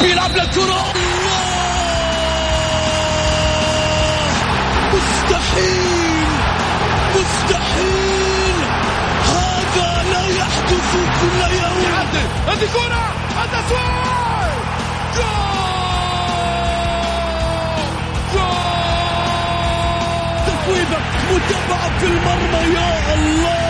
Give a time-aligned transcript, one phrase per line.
[0.00, 0.92] بيلعب للكرة
[4.94, 6.26] مستحيل!
[7.14, 8.56] مستحيل!
[9.26, 11.84] هذا لا يحدث كل يوم.
[12.48, 13.04] هذه كرة!
[13.44, 14.54] التسويق
[15.16, 16.10] جول!
[18.34, 18.50] جول!
[20.46, 20.98] تسويبة
[21.30, 23.69] متابعة في المرمى يا الله!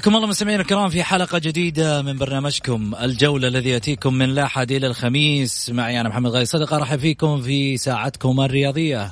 [0.00, 4.86] حياكم الله مستمعينا الكرام في حلقة جديدة من برنامجكم الجولة الذي يأتيكم من الأحد إلى
[4.86, 5.70] الخميس.
[5.70, 9.10] معي أنا محمد غاي صدقة أرحب فيكم في ساعتكم الرياضية.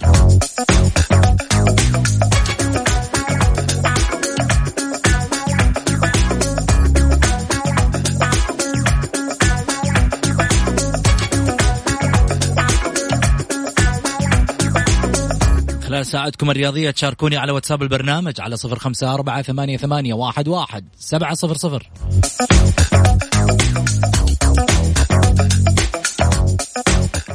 [16.08, 21.34] ساعتكم الرياضية تشاركوني على واتساب البرنامج على صفر خمسة أربعة ثمانية, ثمانية واحد, واحد سبعة
[21.34, 21.90] صفر صفر.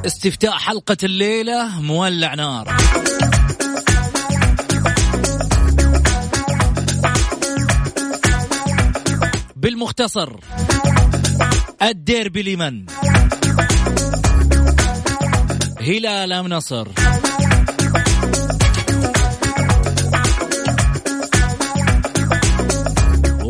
[0.06, 2.78] استفتاء حلقة الليلة مولع نار.
[9.56, 10.34] بالمختصر
[11.82, 12.86] الديربي لمن؟
[15.82, 17.03] هلال أم نصر.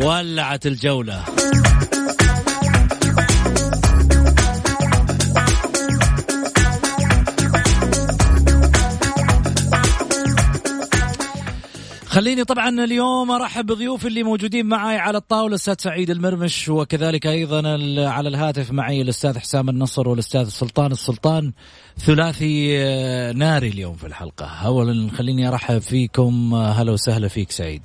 [0.04, 1.23] ولعت الجولة.
[12.05, 17.58] خليني طبعا اليوم أرحب بضيوف اللي موجودين معي على الطاولة الأستاذ سعيد المرمش وكذلك أيضا
[18.10, 21.52] على الهاتف معي الأستاذ حسام النصر والأستاذ سلطان السلطان.
[21.98, 24.45] ثلاثي آه، ناري اليوم في الحلقة.
[24.45, 27.82] اولا خليني أرحب فيكم هلا وسهلا فيك سعيد.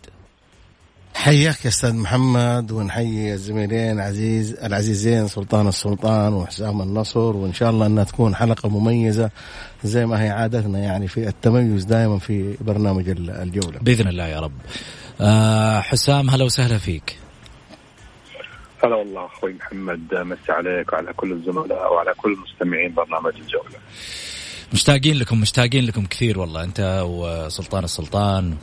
[1.18, 7.86] حياك يا أستاذ محمد ونحيي الزميلين عزيز العزيزين سلطان السلطان وحسام النصر وإن شاء الله
[7.86, 9.30] أنها تكون حلقة مميزة
[9.84, 13.78] زي ما هي عادتنا يعني في التميز دائما في برنامج الجولة.
[13.78, 14.52] بإذن الله يا رب.
[15.20, 17.18] آه حسام هلا وسهلا فيك.
[18.84, 23.78] هلا والله أخوي محمد مسي عليك وعلى كل الزملاء وعلى كل مستمعين برنامج الجولة.
[24.72, 28.56] مشتاقين لكم مشتاقين لكم كثير والله أنت وسلطان السلطان.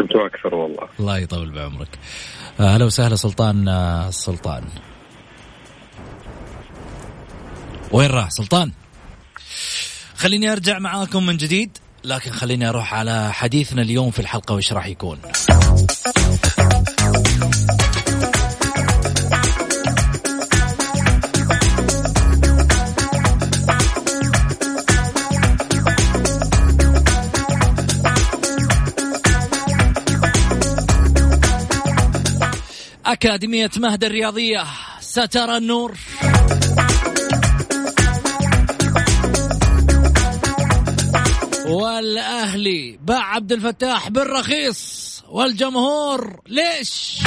[0.00, 0.88] أنتم أكثر والله.
[1.00, 1.98] الله يطول بعمرك.
[2.60, 4.64] آه، هلا وسهلا سلطان آه، السلطان
[7.92, 8.72] وين راح سلطان؟
[10.16, 14.86] خليني أرجع معاكم من جديد لكن خليني أروح على حديثنا اليوم في الحلقة وش راح
[14.86, 15.18] يكون.
[33.14, 34.64] أكاديمية مهد الرياضية
[35.00, 35.94] سترى النور.
[41.66, 47.18] والأهلي باع عبد الفتاح بالرخيص والجمهور ليش؟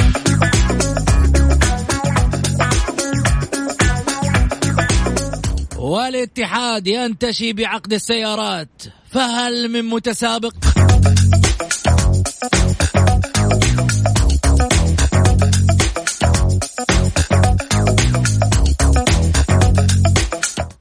[5.77, 10.53] والاتحاد ينتشي بعقد السيارات فهل من متسابق؟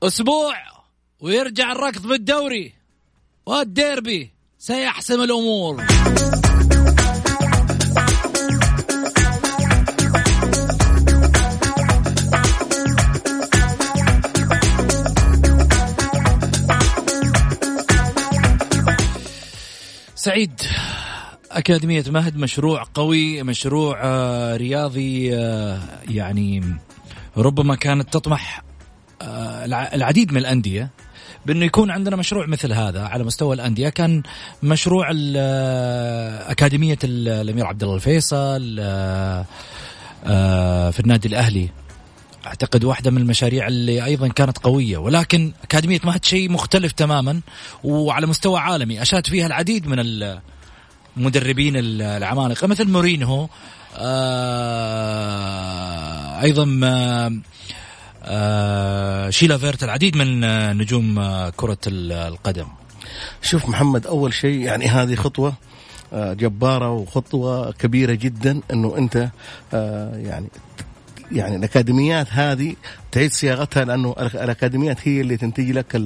[0.07, 0.55] أسبوع
[1.21, 2.73] ويرجع الركض بالدوري
[3.47, 5.85] والديربي سيحسم الأمور.
[20.15, 20.61] سعيد
[21.51, 26.77] أكاديمية مهد مشروع قوي مشروع آه، رياضي آه، يعني
[27.37, 28.66] ربما كانت تطمح
[29.67, 30.91] العديد من الأندية
[31.47, 33.89] بأنه يكون عندنا مشروع مثل هذا على مستوى الأندية.
[33.89, 34.23] كان
[34.63, 35.11] مشروع
[36.51, 38.77] أكاديمية الأمير عبد الله الفيصل
[40.93, 41.69] في النادي الأهلي.
[42.47, 44.99] أعتقد واحدة من المشاريع اللي أيضا كانت قوية.
[44.99, 47.41] ولكن أكاديمية مهد شيء مختلف تماما
[47.85, 49.03] وعلى مستوى عالمي.
[49.03, 49.99] أشاد فيها العديد من
[51.17, 53.49] المدربين العمالقة مثل مورينهو
[56.43, 56.65] أيضا
[59.31, 60.41] شيلا فيرت العديد من
[60.79, 61.21] نجوم
[61.57, 62.67] كرة القدم.
[63.43, 65.55] شوف محمد أول شيء يعني هذه خطوة
[66.13, 69.29] جبارة وخطوة كبيرة جدا إنه أنت
[70.27, 70.49] يعني
[71.33, 72.75] يعني الأكاديميات هذه
[73.13, 75.97] تعيد صياغتها لأنه الأكاديميات هي اللي تنتج لك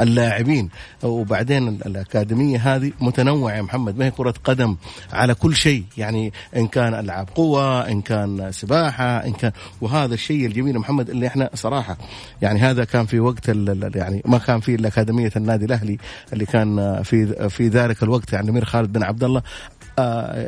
[0.00, 0.68] اللاعبين.
[1.02, 3.98] وبعدين الأكاديمية هذه متنوعة يا محمد.
[3.98, 4.76] ما هي كرة قدم
[5.12, 5.84] على كل شيء.
[5.96, 11.26] يعني إن كان ألعاب قوة إن كان سباحة إن كان وهذا الشيء الجميل محمد اللي
[11.26, 11.96] إحنا صراحة
[12.42, 13.48] يعني هذا كان في وقت
[13.94, 15.98] يعني ما كان في الا اكاديميه النادي الأهلي
[16.32, 18.32] اللي كان في في ذلك الوقت.
[18.32, 19.42] يعني الامير خالد بن عبد الله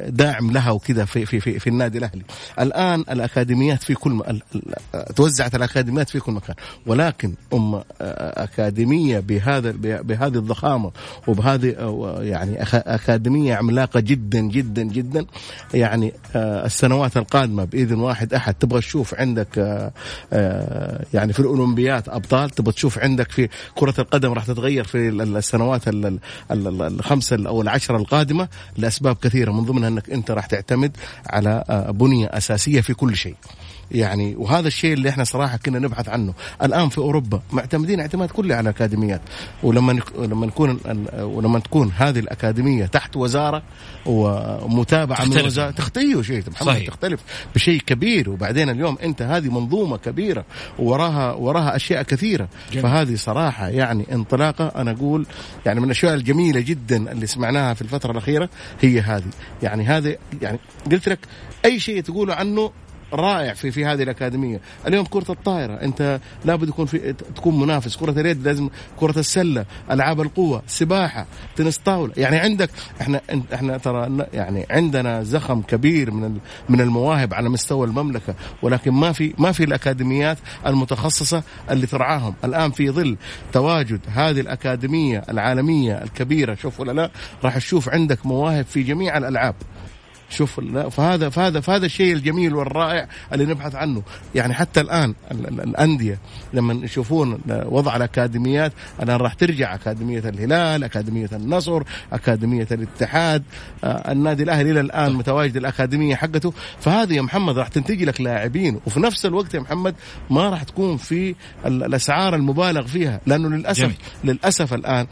[0.08, 2.22] داعم لها وكذا في في في, في النادي الأهلي.
[2.60, 4.22] الآن الأكاديميات في كل م...
[5.16, 6.56] توزعت الأكاديميات في كل مكان،
[6.87, 7.82] ولكن أم آه،
[8.44, 10.90] أكاديمية بهذا بهذه الضخامة
[11.26, 15.26] وبهذه آه، يعني أكاديمية عملاقة جدا جدا جدا
[15.75, 19.56] يعني السنوات القادمة بإذن واحد أحد تبغى تشوف عندك
[21.14, 25.82] يعني في الأولمبيات أبطال تبغى تشوف عندك في كرة القدم راح تتغير في السنوات
[26.50, 30.96] الخمسة أو العشرة القادمة لأسباب كثيرة كثيرة من ضمنها أنك أنت راح تعتمد
[31.26, 33.34] على آه، بنية أساسية في كل شيء.
[33.90, 38.54] يعني وهذا الشيء اللي إحنا صراحة كنا نبحث عنه الآن في أوروبا معتمدين اعتماد كلي
[38.54, 39.20] على الأكاديميات
[39.62, 40.80] ولما لما نكون
[41.18, 43.62] ولما تكون هذه الأكاديمية تحت وزارة
[44.06, 45.36] ومتابعة تختلف.
[45.38, 46.86] من وزارة تختلف شيء محمد صحيح.
[46.86, 47.20] تختلف
[47.54, 50.44] بشيء كبير وبعدين اليوم أنت هذه منظومة كبيرة
[50.78, 52.82] وراها وراها أشياء كثيرة جميل.
[52.82, 55.26] فهذه صراحة يعني انطلاقة أنا أقول
[55.66, 58.48] يعني من الأشياء الجميلة جدا اللي سمعناها في الفترة الأخيرة
[58.80, 59.30] هي هذه
[59.62, 60.58] يعني هذه يعني
[60.92, 61.18] قلت لك
[61.64, 62.70] أي شيء تقوله عنه
[63.16, 68.20] رائع في في هذه الأكاديمية، اليوم كرة الطائرة أنت لابد يكون في تكون منافس، كرة
[68.20, 71.26] اليد لازم كرة السلة، ألعاب القوة، سباحة،
[71.56, 72.70] تنس طاولة، يعني عندك
[73.00, 73.20] إحنا
[73.54, 79.34] إحنا ترى يعني عندنا زخم كبير من من المواهب على مستوى المملكة، ولكن ما في
[79.38, 83.16] ما في الأكاديميات المتخصصة اللي ترعاهم، الآن في ظل
[83.52, 87.10] تواجد هذه الأكاديمية العالمية الكبيرة شوف ولا لا
[87.44, 89.54] راح تشوف عندك مواهب في جميع الألعاب.
[90.31, 94.02] شوف فهذا فهذا فهذا الشيء الجميل والرائع اللي نبحث عنه.
[94.34, 96.19] يعني حتى الآن الأندية
[96.52, 101.82] لما يشوفون وضع الأكاديميات الان راح ترجع أكاديمية الهلال أكاديمية النصر
[102.12, 103.43] أكاديمية الاتحاد
[103.84, 106.52] آه، النادي الأهلي إلى الآن متواجد الأكاديمية حقته.
[106.81, 109.94] فهذه يا محمد راح تنتج لك لاعبين وفي نفس الوقت يا محمد
[110.31, 111.34] ما راح تكون في
[111.67, 113.96] الأسعار المبالغ فيها لأنه للأسف جميل.
[114.25, 115.06] للأسف الآن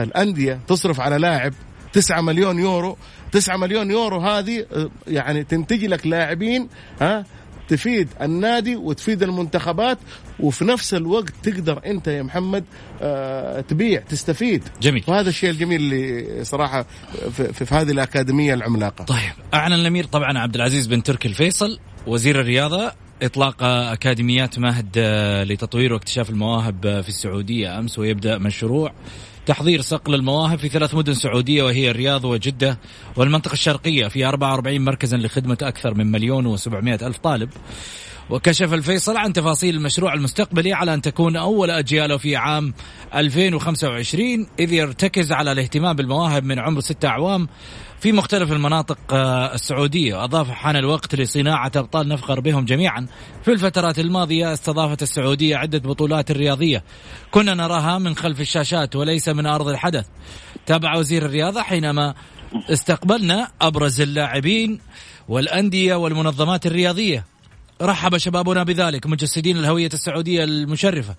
[0.00, 1.54] الأندية تصرف على لاعب
[1.94, 2.96] 9 مليون يورو.
[3.32, 6.68] 9 مليون يورو هذه آه، يعني تنتج لك لاعبين
[7.00, 7.24] ها
[7.68, 9.98] تفيد النادي وتفيد المنتخبات
[10.40, 12.64] وفي نفس الوقت تقدر أنت يا محمد
[13.02, 14.62] آه تبيع تستفيد.
[14.82, 15.04] جميل.
[15.08, 16.86] وهذا الشيء الجميل اللي صراحة
[17.36, 19.04] في, في, هذه الأكاديمية العملاقة.
[19.04, 22.92] طيب أعلن الأمير طبعا عبد العزيز بن تركي الفيصل وزير الرياضة
[23.22, 28.92] إطلاق أكاديميات مهد آه، لتطوير واكتشاف المواهب في السعودية أمس ويبدأ مشروع
[29.46, 32.78] تحضير صقل المواهب في ثلاث مدن سعودية وهي الرياض وجدة
[33.16, 37.50] والمنطقة الشرقية في 44 مركزا لخدمة أكثر من مليون و700 ألف طالب.
[38.30, 42.74] وكشف الفيصل عن تفاصيل المشروع المستقبلي على أن تكون أول أجياله في عام
[43.14, 47.48] 2025 إذ يرتكز على الاهتمام بالمواهب من عمر ستة أعوام
[48.00, 50.16] في مختلف المناطق آه، السعودية.
[50.16, 53.06] وأضاف حان الوقت لصناعة أبطال نفخر بهم جميعا.
[53.42, 56.84] في الفترات الماضية استضافت السعودية عدة بطولات رياضية.
[57.30, 60.06] كنا نراها من خلف الشاشات وليس من أرض الحدث.
[60.66, 62.14] تابع وزير الرياضة حينما
[62.70, 64.80] استقبلنا أبرز اللاعبين
[65.28, 67.33] والأندية والمنظمات الرياضية.
[67.82, 71.14] رحب شبابنا بذلك مجسدين الهوية السعودية المشرفة.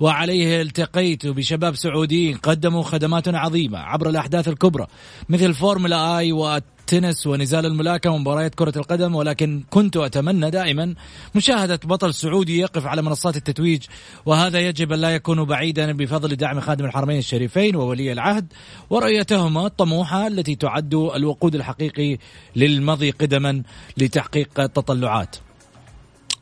[0.00, 4.86] وعليه التقيت بشباب سعوديين قدموا خدمات عظيمة عبر الأحداث الكبرى
[5.28, 9.14] مثل فورمولا آي والتنس ونزال الملاكمة ومباريات كرة القدم.
[9.14, 10.94] ولكن كنت أتمنى دائما
[11.34, 13.82] مشاهدة بطل سعودي يقف على منصات التتويج
[14.26, 18.52] وهذا يجب أن لا يكون بعيدا بفضل دعم خادم الحرمين الشريفين وولي العهد
[18.90, 22.18] ورؤيتهما الطموحة التي تعد الوقود الحقيقي
[22.56, 23.62] للمضي قدما
[23.96, 25.36] لتحقيق التطلعات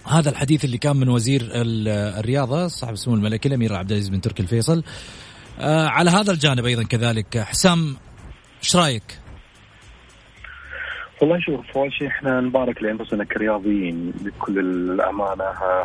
[0.06, 4.42] هذا الحديث اللي كان من وزير الرياضة صاحب السمو الملكي الأمير عبد العزيز بن تركي
[4.42, 4.82] الفيصل.
[5.61, 7.38] آه على هذا الجانب أيضا كذلك.
[7.38, 7.96] حسام
[8.62, 9.18] إيش رأيك؟
[11.20, 15.44] والله شوف أول شيء إحنا نبارك لأنفسنا كرياضيين بكل الأمانة.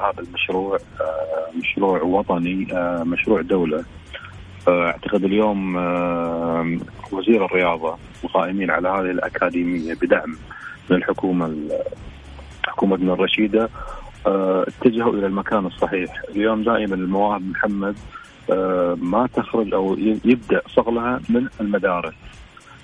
[0.10, 3.86] هذا المشروع آه مشروع وطني آه مشروع دولة.
[4.68, 6.78] اعتقد اليوم آه،
[7.12, 10.38] وزير الرياضة القائمين على هذه الأكاديمية بدعم
[10.90, 11.56] من الحكومة
[12.66, 13.70] حكومتنا الرشيدة.
[14.26, 17.96] اتجهوا إلى المكان الصحيح، اليوم دائما المواهب محمد
[18.52, 22.14] آه، ما تخرج أو يبدأ صقلها من المدارس.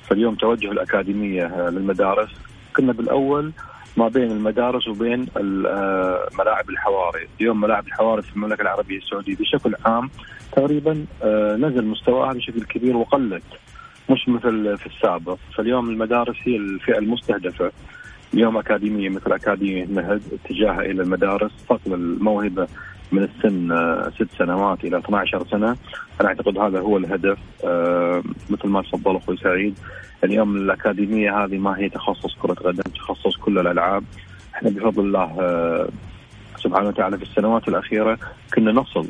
[0.08, 2.30] فاليوم توجه الأكاديمية آه، للمدارس،
[2.76, 3.52] كنا بالأول
[3.98, 7.28] ما بين المدارس وبين آه، ملاعب الحواري.
[7.42, 10.10] اليوم ملاعب الحواري في المملكة العربية السعودية بشكل عام
[10.52, 13.44] تقريبا آه، نزل مستواها بشكل كبير وقلت
[14.10, 15.38] مش مثل في السابق.
[15.58, 17.72] فاليوم المدارس هي الفئة المستهدفة.
[18.34, 22.68] اليوم أكاديمية مثل أكاديمية مهد اتجاهها إلى المدارس صقل الموهبة
[23.12, 25.78] من السن آه، ست سنوات إلى 12 سنة.
[26.22, 29.80] أنا أعتقد هذا هو الهدف آه، مثل ما تفضل أخوي سعيد.
[30.24, 34.04] اليوم الأكاديمية هذه ما هي تخصص كرة قدم تخصص كل الألعاب.
[34.56, 35.90] إحنا بفضل الله آه،
[36.58, 38.18] سبحانه وتعالى في السنوات الأخيرة
[38.56, 39.08] كنا نصل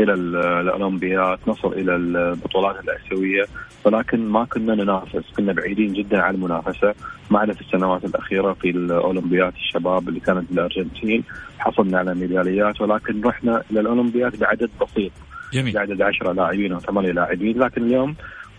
[0.00, 3.44] إلى الأولمبيات نصل إلى البطولات الآسيوية.
[3.86, 5.22] ولكن ما كنا ننافس.
[5.36, 6.94] كنا بعيدين جدا عن المنافسة.
[7.30, 11.24] ما عدا في السنوات الأخيرة في الاولمبيات الشباب اللي كانت بالارجنتين
[11.58, 15.12] حصلنا على ميداليات ولكن رحنا إلى الاولمبيات بعدد بسيط.
[15.52, 15.74] جميل.
[15.74, 17.58] بعدد 10 لاعبين أو 8 لاعبين.
[17.58, 18.14] لكن اليوم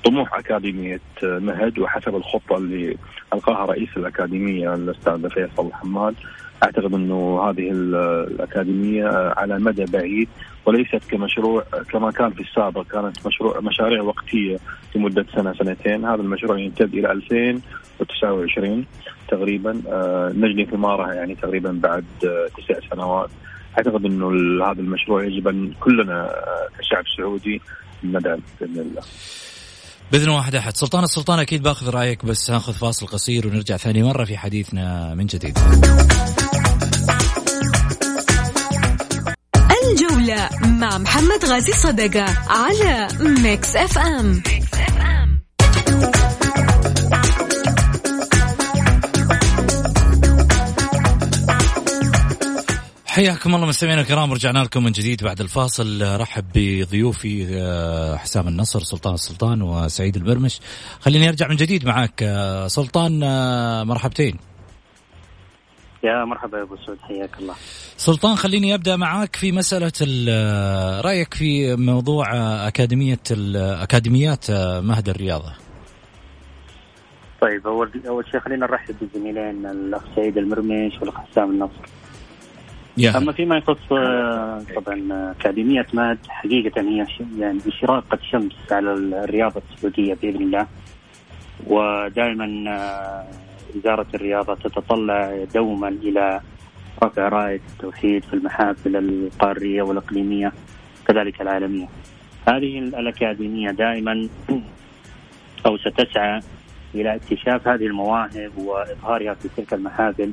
[0.06, 2.98] طموح أكاديمية مهد وحسب الخطة اللي
[3.34, 6.16] ألقاها رئيس الأكاديمية الأستاذ فيصل حماد
[6.64, 9.08] أعتقد إنه هذه الأكاديمية
[9.38, 10.30] على مدى بعيد
[10.68, 14.58] وليست كمشروع كما كان في السابق كانت مشروع مشاريع وقتية
[14.96, 18.86] لمدة سنة سنتين هذا المشروع يمتد إلى 2029
[19.28, 23.30] تقريبا آه، نجني ثمارها يعني تقريبا بعد آه، تسع سنوات
[23.78, 24.28] أعتقد إنه
[24.66, 27.62] هذا المشروع يجب أن كلنا آه، كشعب سعودي
[28.04, 29.02] ندعم بإذن الله.
[30.12, 34.24] بإذن واحد أحد سلطان السلطان أكيد بأخذ رأيك بس هاخذ فاصل قصير ونرجع ثاني مرة
[34.24, 35.58] في حديثنا من جديد.
[40.78, 44.42] مع محمد غازي صدقة على Mix F M
[53.06, 56.20] حياكم الله مستمعينا الكرام رجعنا لكم من جديد بعد الفاصل.
[56.20, 60.60] رحب بضيوفي آه، حسام النصر سلطان السلطان وسعيد البرمش
[61.00, 64.47] خليني أرجع من جديد معك آه، سلطان آه، مرحبتين.
[66.08, 67.54] يا مرحبا يا أبو سعود حياك الله.
[67.98, 69.92] سلطان خليني أبدأ معك في مسألة
[71.02, 72.26] رأيك في موضوع
[72.68, 73.20] أكاديمية
[73.56, 75.54] أكاديميات مهد الرياضة.
[77.42, 81.86] طيب أول أول شيء خلينا نرحب بالزميلين الأخ سعيد المرمش والأخ حسام النصر.
[82.98, 83.18] يا.
[83.18, 83.88] أما فيما يخص
[84.76, 87.06] طبعا أكاديمية مهد حقيقة هي
[87.40, 90.68] يعني اشراقه شمس على الرياضة السعودية بإذن الله.
[91.68, 92.46] ودائما
[93.76, 96.42] وزارة الرياضة تتطلع دوما إلى
[97.04, 100.54] رفع راية التوحيد في المحافل القارية والإقليمية
[101.08, 101.88] كذلك العالمية.
[102.48, 104.28] هذه الأكاديمية دائما
[105.66, 106.42] أو ستسعى
[106.96, 110.32] إلى اكتشاف هذه المواهب وإظهارها في تلك المحافل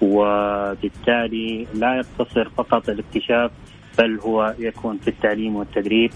[0.00, 3.50] وبالتالي لا يقتصر فقط الاكتشاف
[3.98, 6.10] بل هو يكون في التعليم والتدريب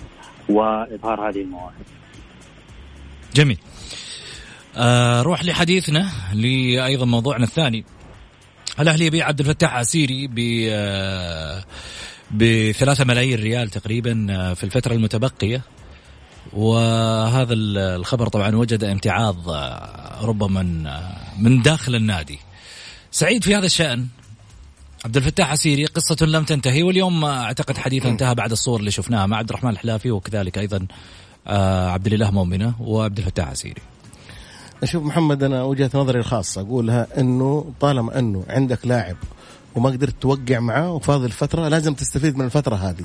[0.48, 1.86] وإظهار هذه المواهب.
[3.34, 3.58] جميل.
[4.78, 7.84] آه روح لحديثنا لايضا موضوعنا الثاني.
[8.80, 10.38] الأهلي يبيع عبد الفتاح عسيري ب
[10.70, 11.64] آه
[12.30, 15.62] بثلاثة ملايين ريال تقريبا آه، في الفترة المتبقية.
[16.52, 19.50] وهذا الخبر طبعا وجد امتعاض
[20.22, 20.90] ربما من,
[21.38, 22.38] من داخل النادي.
[23.10, 24.06] سعيد في هذا الشأن؟
[25.04, 29.36] عبد الفتاح عسيري قصة لم تنتهي واليوم أعتقد حديث انتهى بعد الصور اللي شفناها مع
[29.36, 30.86] عبد الرحمن الحلافي وكذلك أيضا
[31.92, 33.82] عبد الإله مؤمنة وعبد الفتاح عسيري.
[34.82, 39.16] أشوف محمد أنا وجهة نظري الخاصة أقولها إنه طالما إنه عندك لاعب
[39.74, 43.04] وما قدرت توقع معاه وفاضل فتره لازم تستفيد من الفترة هذه.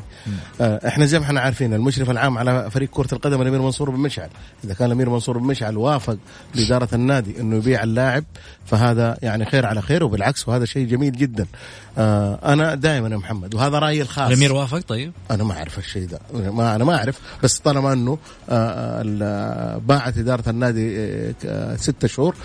[0.61, 3.99] آه إحنا زي ما إحنا عارفين المشرف العام على فريق كرة القدم الأمير منصور بن
[3.99, 4.29] مشعل.
[4.63, 6.17] إذا كان الأمير منصور بن مشعل وافق
[6.55, 8.23] لإدارة النادي إنه يبيع اللاعب
[8.65, 11.45] فهذا يعني خير على خير وبالعكس وهذا شيء جميل جدا.
[11.97, 14.27] آه أنا دائما يا محمد وهذا رأيي الخاص.
[14.27, 15.11] الأمير وافق؟ طيب.
[15.31, 16.19] أنا ما أعرف الشيء ده.
[16.51, 18.17] ما أنا ما أعرف بس طالما إنه
[18.49, 20.97] آه باعت إدارة النادي
[21.45, 22.35] آه ستة شهور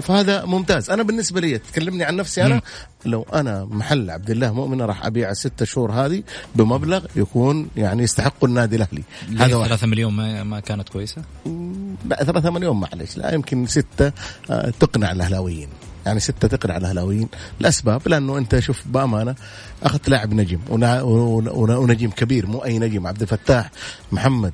[0.00, 0.90] فهذا ممتاز.
[0.90, 2.60] أنا بالنسبة لي تكلمني عن نفسي أنا
[3.04, 6.22] لو أنا محل عبد الله مؤمن راح أبيع الستة شهور هذه
[6.54, 9.02] بمبلغ يكون يعني يستحق النادي الأهلي.
[9.38, 11.22] هذا 3 مليون ما, ما كانت كويسة؟
[12.08, 14.12] لا 3 مليون معلش لا يمكن ستة
[14.50, 15.68] آه، تقنع الأهلاويين.
[16.06, 17.28] يعني ستة تقنع الأهلاويين.
[17.60, 19.34] لاسباب لأنه أنت شوف بأمانة
[19.82, 23.06] أخذت لاعب نجم ونجم كبير مو أي نجم.
[23.06, 23.70] عبد الفتاح
[24.12, 24.52] محمد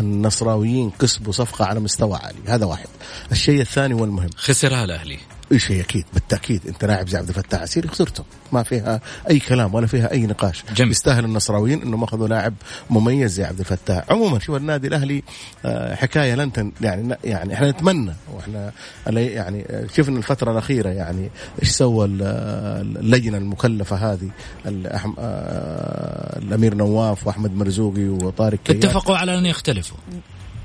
[0.00, 2.38] النصراويين كسبوا صفقة على مستوى عالي.
[2.46, 2.88] هذا واحد.
[3.32, 4.30] الشيء الثاني والمهم.
[4.36, 5.18] خسرها الأهلي.
[5.58, 8.24] شيء أكيد؟ بالتأكيد أنت لاعب زي عبد الفتاح عسيري خسرته.
[8.52, 10.64] ما فيها أي كلام ولا فيها أي نقاش.
[10.74, 10.90] جميل.
[10.90, 12.54] يستاهل النصراويين إنهم أخذوا لاعب
[12.90, 14.04] مميز زي عبد الفتاح.
[14.10, 15.22] عموما شوف النادي الأهلي
[15.64, 18.72] آه، حكاية لن تن يعني يعني إحنا نتمنى وإحنا
[19.06, 21.30] يعني آه، شفنا الفترة الأخيرة يعني
[21.62, 24.30] إيش سوى اللجنة المكلفة هذه
[24.66, 29.98] آه، الأمير نواف وأحمد مرزوقي وطارق اتفقوا على أن يختلفوا.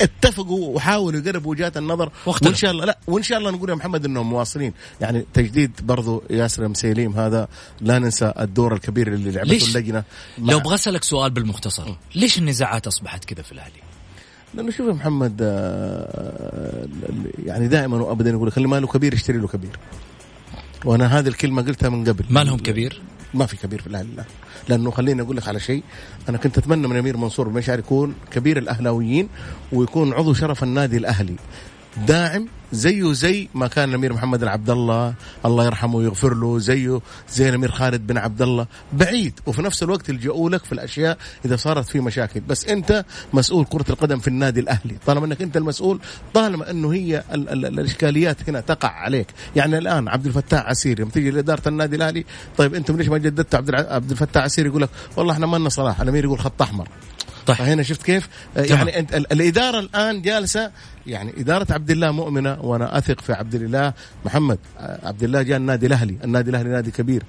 [0.01, 2.11] اتفقوا وحاولوا يقربوا وجهات النظر.
[2.25, 2.49] واختلف.
[2.49, 4.73] وإن شاء الله لا وإن شاء الله نقول يا محمد إنهم مواصلين.
[5.01, 7.47] يعني تجديد برضو ياسر مسيليم هذا
[7.81, 10.03] لا ننسى الدور الكبير اللي لعبته اللجنة.
[10.37, 13.85] لو أبغى أسألك سؤال بالمختصر ليش النزاعات أصبحت كذا في الأهلي؟
[14.53, 16.87] لأنه شوف يا محمد آه،
[17.45, 19.79] يعني دائما وابدا يقول لك اللي ما له كبير يشتري له كبير.
[20.85, 22.25] وأنا هذه الكلمة قلتها من قبل.
[22.29, 23.01] ما لهم كبير؟
[23.33, 24.23] ما في كبير في الأهلي لا
[24.69, 25.83] لأنه خليني أقول لك على شيء.
[26.29, 29.29] أنا كنت أتمنى من أمير منصور المشعر يكون كبير الأهلاويين
[29.71, 31.35] ويكون عضو شرف النادي الأهلي.
[31.97, 35.13] داعم زيه زي ما كان الأمير محمد العبد الله
[35.45, 36.59] الله يرحمه ويغفر له.
[36.59, 39.39] زيه زي الأمير خالد بن عبد الله بعيد.
[39.45, 42.39] وفي نفس الوقت يلجؤوا لك في الأشياء إذا صارت في مشاكل.
[42.39, 44.97] بس أنت مسؤول كرة القدم في النادي الأهلي.
[45.05, 45.99] طالما أنك أنت المسؤول
[46.33, 49.27] طالما أنه هي ال ال الإشكاليات هنا تقع عليك.
[49.55, 52.25] يعني الآن عبد الفتاح عسير يوم تيجي لإدارة النادي الأهلي
[52.57, 55.69] طيب أنتم ليش ما جددتوا عبد عبد الفتاح عسير يقول لك والله إحنا ما لنا
[55.69, 56.01] صلاح.
[56.01, 56.87] الأمير يقول خط أحمر.
[57.45, 57.57] طيب.
[57.57, 60.71] فهنا شفت كيف؟ يعني أنت الإدارة الآن جالسة
[61.07, 63.93] يعني إدارة عبد الله مؤمنة وأنا أثق في عبد الله.
[64.25, 67.23] محمد عبد الله جاء النادي الأهلي، النادي الأهلي نادي كبير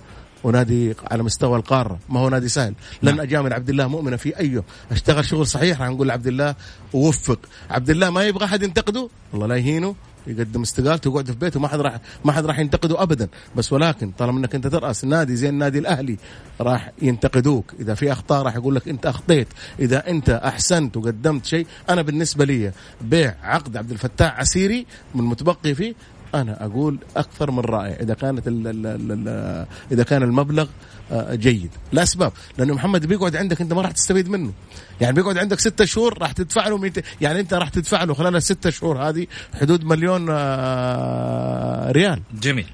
[0.44, 1.99] ونادي على مستوى القارة.
[2.08, 2.75] ما هو نادي سهل.
[3.02, 3.20] لن نعم.
[3.20, 6.54] أجامل عبد الله مؤمنة في إيه أشتغل شغل صحيح راح نقول لعبد الله
[6.92, 7.38] ووفق.
[7.70, 9.94] عبد الله ما يبغى أحد ينتقده؟ الله لا يهينه.
[10.26, 13.28] يقدم استقالته ويقعد في بيته ما حد راح ما حد راح ينتقده ابدا.
[13.56, 16.16] بس ولكن طالما إنك أنت ترأس نادي زي النادي الأهلي
[16.61, 17.75] راح ينتقدوك.
[17.80, 19.49] إذا في أخطاء راح يقول لك أنت أخطيت.
[19.80, 25.75] إذا أنت أحسنت وقدمت شيء أنا بالنسبة لي بيع عقد عبد الفتاح عسيري من متبقي
[25.75, 25.95] فيه
[26.40, 30.69] أنا أقول أكثر من رائع إذا كانت ال ال ال إذا كان المبلغ
[31.12, 31.71] آه، جيد.
[31.93, 34.52] لأسباب لأنه محمد بيقعد عندك أنت ما راح تستفيد منه.
[35.00, 37.05] يعني بيقعد عندك ستة شهور راح تدفع له ميت...
[37.21, 39.26] يعني أنت راح تدفع له خلال الستة شهور هذه
[39.61, 42.23] حدود مليون آه، ريال.
[42.43, 42.66] جميل.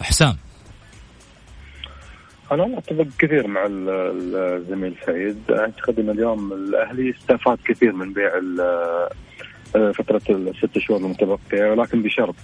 [0.00, 0.36] حسام.
[2.52, 5.38] أنا أتفق كثير مع الزميل سعيد.
[5.50, 8.30] أعتقد أن اليوم الأهلي استفاد كثير من بيع
[9.76, 12.34] آه، فترة الست شهور المتبقية ولكن بشرط.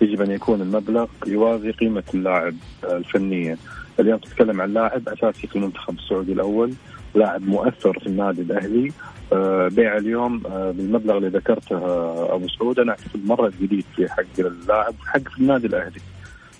[0.00, 3.58] يجب أن يكون المبلغ يوازي قيمة اللاعب الفنية.
[4.00, 6.72] اليوم تتكلم عن لاعب أساسي في المنتخب السعودي الأول
[7.14, 8.92] لاعب مؤثر في النادي الأهلي.
[9.32, 12.78] آه، بيع اليوم آه، بالمبلغ اللي ذكرته آه، أبو سعود.
[12.78, 16.00] أنا أعتقد مرة جديد في حق اللاعب حق في النادي الأهلي.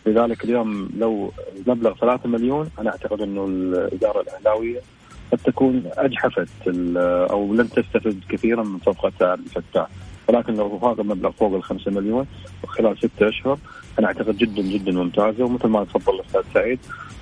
[0.06, 4.80] لذلك اليوم لو المبلغ 3 مليون أنا أعتقد إنه الإدارة الأهلاوية
[5.32, 6.48] قد تكون أجحفت
[7.30, 9.88] أو لن تستفد كثيرا من صفقة الفتاح.
[10.28, 12.26] ولكن لو هذا المبلغ فوق ال 5 مليون
[12.66, 13.58] خلال ستة أشهر
[13.98, 15.44] أنا أعتقد جدا جدا ممتازة.
[15.44, 16.78] ومثل ما تفضل الأستاذ سعيد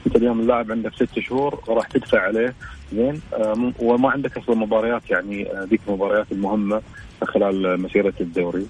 [0.06, 2.54] أنت اليوم اللاعب عندك ست شهور راح تدفع عليه.
[2.92, 3.20] زين.
[3.34, 6.82] آه، وما عندك أصلا مباريات يعني آه، ذيك المباريات المهمة
[7.22, 8.66] خلال مسيرة الدوري.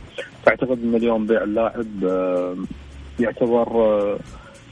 [0.47, 2.57] فأعتقد إن اليوم بيع اللاعب آه،
[3.21, 4.19] يعتبر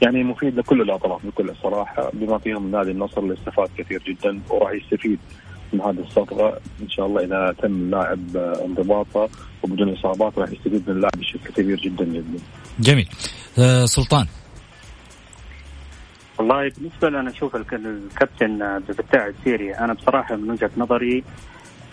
[0.01, 4.71] يعني مفيد لكل الأطراف بكل الصراحه بما فيهم نادي النصر اللي استفاد كثير جدا وراح
[4.71, 5.19] يستفيد.
[5.75, 9.29] من هذه الصفقه إن شاء الله إذا تم اللاعب انضباطه
[9.63, 12.39] وبدون إصابات راح يستفيد من اللاعب بشكل كبير جدا جدا.
[12.79, 13.07] جميل.
[13.59, 14.27] آه سلطان.
[16.39, 21.23] والله بالنسبة لي أنا أشوف الكابتن عبد الفتاح السيري أنا بصراحة من وجهة نظري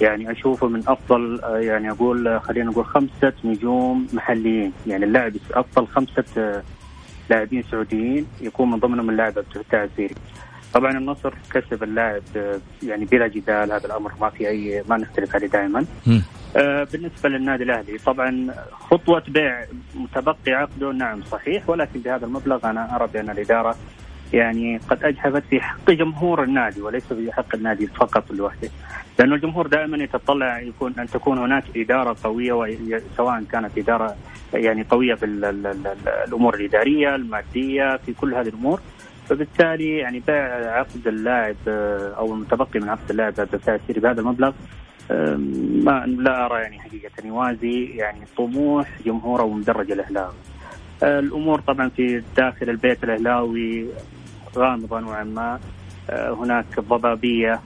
[0.00, 6.62] يعني أشوفه من أفضل يعني أقول خلينا نقول خمسة نجوم محليين يعني اللاعب أفضل خمسة
[7.30, 10.14] لاعبين سعوديين يكون من ضمنهم اللاعب عبد الفتاح السيري
[10.74, 12.22] طبعا النصر كسب اللاعب
[12.82, 15.84] يعني بلا جدال هذا الأمر ما في أي ما نختلف عليه دائما.
[16.56, 22.96] آه بالنسبة للنادي الأهلي طبعا خطوة بيع متبقي عقده نعم صحيح ولكن بهذا المبلغ أنا
[22.96, 23.76] أرى بأن الإدارة
[24.32, 28.70] يعني قد اجحفت في حق جمهور النادي وليس في حق النادي فقط لوحده
[29.18, 32.78] لأنه الجمهور دائما يتطلع يكون أن تكون هناك إدارة قوية
[33.16, 34.16] سواء كانت إدارة
[34.54, 35.26] يعني قوية في
[36.26, 38.80] الأمور الإدارية المادية في كل هذه الأمور.
[39.28, 44.52] فبالتالي يعني بيع عقد اللاعب آه، أو المتبقي من عقد اللاعب الفتاح السيري بهذا المبلغ.
[45.84, 50.34] ما لا أرى يعني حقيقة يوازي يعني طموح جمهور أو مدرج الأهلاوي.
[51.02, 53.86] آه، الأمور طبعا في داخل البيت الأهلاوي
[54.56, 55.60] غامضة نوعا ما.
[56.10, 57.60] آه، هناك ضبابية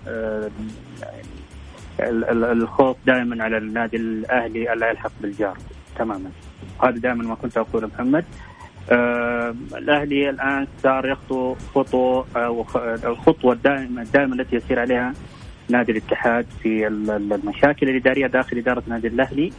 [2.01, 5.57] الخوف دائما على النادي الأهلي ألا يلحق بالجار
[5.99, 6.31] تماما.
[6.83, 8.25] هذا دائما ما كنت أقوله محمد.
[8.91, 12.67] آه الأهلي الآن صار يخطو خطوه آه
[13.05, 15.13] الخطوة الدائمة الدائمة التي يسير عليها
[15.69, 19.53] نادي الاتحاد في المشاكل الاداريه داخل إدارة نادي الأهلي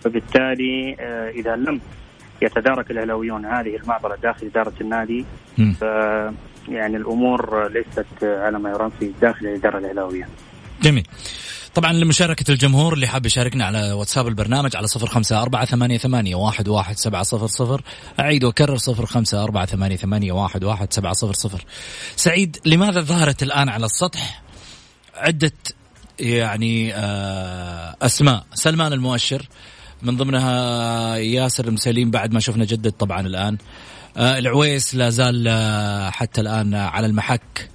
[0.00, 1.80] فبالتالي آه إذا لم
[2.42, 5.24] يتدارك الأهلاويون هذه المعضلة داخل إدارة النادي
[5.80, 5.82] ف
[6.68, 10.28] يعني الأمور ليست على ما يرام في داخل الاداره الأهلاوية.
[10.82, 11.06] جميل.
[11.74, 16.34] طبعا لمشاركة الجمهور اللي حاب يشاركنا على واتساب البرنامج على صفر خمسة أربعة ثمانية, ثمانية
[16.34, 17.82] واحد, واحد سبعة صفر صفر.
[18.20, 21.64] أعيد وأكرر صفر خمسة أربعة ثمانية, ثمانية واحد, واحد سبعة صفر صفر.
[22.16, 24.42] سعيد لماذا ظهرت الآن على السطح
[25.14, 25.52] عدة
[26.20, 26.94] يعني
[28.02, 29.48] أسماء؟ سلمان المؤشر
[30.02, 33.58] من ضمنها ياسر المسليم بعد ما شفنا جدد طبعا الآن.
[34.16, 35.48] العويس لا زال
[36.12, 37.71] حتى الآن على المحك.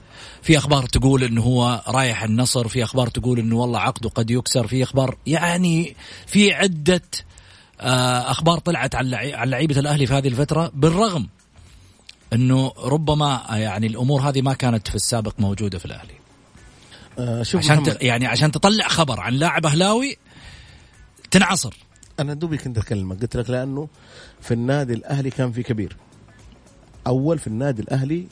[0.48, 4.68] في أخبار تقول إنه هو رايح النصر في أخبار تقول إنه والله عقده قد يكسر
[4.68, 5.96] في أخبار يعني
[6.28, 7.02] في عدة
[7.82, 9.10] آه، أخبار طلعت على
[9.46, 11.28] لعيبة الأهلي في هذه الفترة بالرغم
[12.34, 16.14] إنه ربما يعني الأمور هذه ما كانت في السابق موجودة في الأهلي.
[17.20, 17.98] آه شوف عشان ت...
[18.02, 20.18] يعني عشان تطلع خبر عن لاعب أهلاوي
[21.32, 21.76] تنعصر.
[22.20, 23.88] أنا دوبي كنت اكلمك قلت لك لأنه
[24.42, 25.98] في النادي الأهلي كان في كبير.
[27.08, 28.28] أول في النادي الأهلي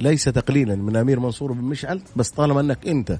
[0.00, 3.18] ليس تقليلا من أمير منصور بن مشعل بس طالما أنك أنت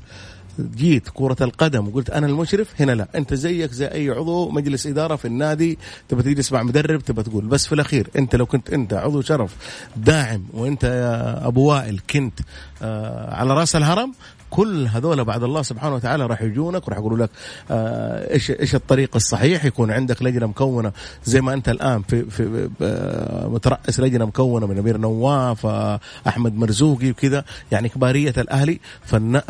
[0.77, 3.09] جيت كرة القدم وقلت أنا المشرف هنا لا.
[3.15, 7.45] أنت زيك زي أي عضو مجلس إدارة في النادي تبى تجلس مع مدرب تبى تقول.
[7.47, 9.57] بس في الأخير أنت لو كنت أنت عضو شرف
[9.97, 12.41] داعم وأنت يا أبو وائل كنت
[12.83, 14.13] آه على رأس الهرم
[14.51, 17.31] كل هذول بعد الله سبحانه وتعالى راح يجونك وراح يقولوا لك
[17.71, 20.93] آه إيش إيش الطريق الصحيح؟ يكون عندك لجنة مكونة
[21.25, 26.55] زي ما أنت الآن في في آه مترأس لجنة مكونة من أمير نواف آه أحمد
[26.55, 28.81] مرزوقي وكذا يعني كبارية الأهلي.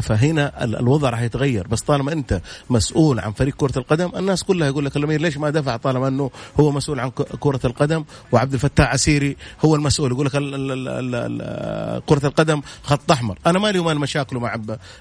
[0.03, 1.67] فهنا الوضع راح يتغير.
[1.69, 5.51] بس طالما أنت مسؤول عن فريق كرة القدم الناس كلها يقول لك الأمير ليش ما
[5.51, 7.11] دفع طالما أنه هو مسؤول عن
[7.41, 10.11] كرة القدم؟ وعبد الفتاح عسيري هو المسؤول.
[10.13, 10.33] يقول لك
[12.07, 13.39] كرة القدم خط أحمر.
[13.47, 14.55] أنا مالي ومال مشاكله مع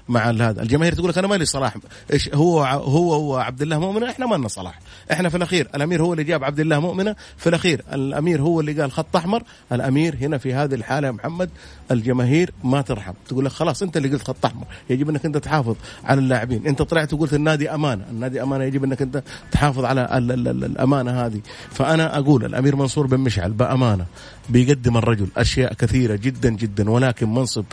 [0.08, 0.62] مع هذا.
[0.62, 1.76] الجماهير تقول لك أنا مالي صلاح.
[2.12, 4.80] إيش هو هو هو عبد الله مؤمنه إحنا ما لنا صلاح.
[5.12, 7.16] إحنا في الأخير الأمير هو اللي جاب عبد الله مؤمنة.
[7.36, 9.42] في الأخير الأمير هو اللي قال خط أحمر.
[9.72, 11.50] الأمير هنا في هذه الحالة يا محمد
[11.90, 13.12] الجماهير ما ترحم.
[13.28, 14.64] تقول لك خلاص أنت اللي قلت خط أحمر.
[14.90, 16.66] يجب أنك أنت تحافظ على اللاعبين.
[16.66, 18.04] أنت طلعت وقلت النادي أمانة.
[18.10, 19.22] النادي أمانة يجب أنك أنت
[19.52, 21.40] تحافظ على الأمانة هذه.
[21.70, 24.06] فأنا أقول الأمير منصور بن مشعل بأمانة
[24.50, 27.64] بيقدم الرجل أشياء كثيرة جدا جدا ولكن منصب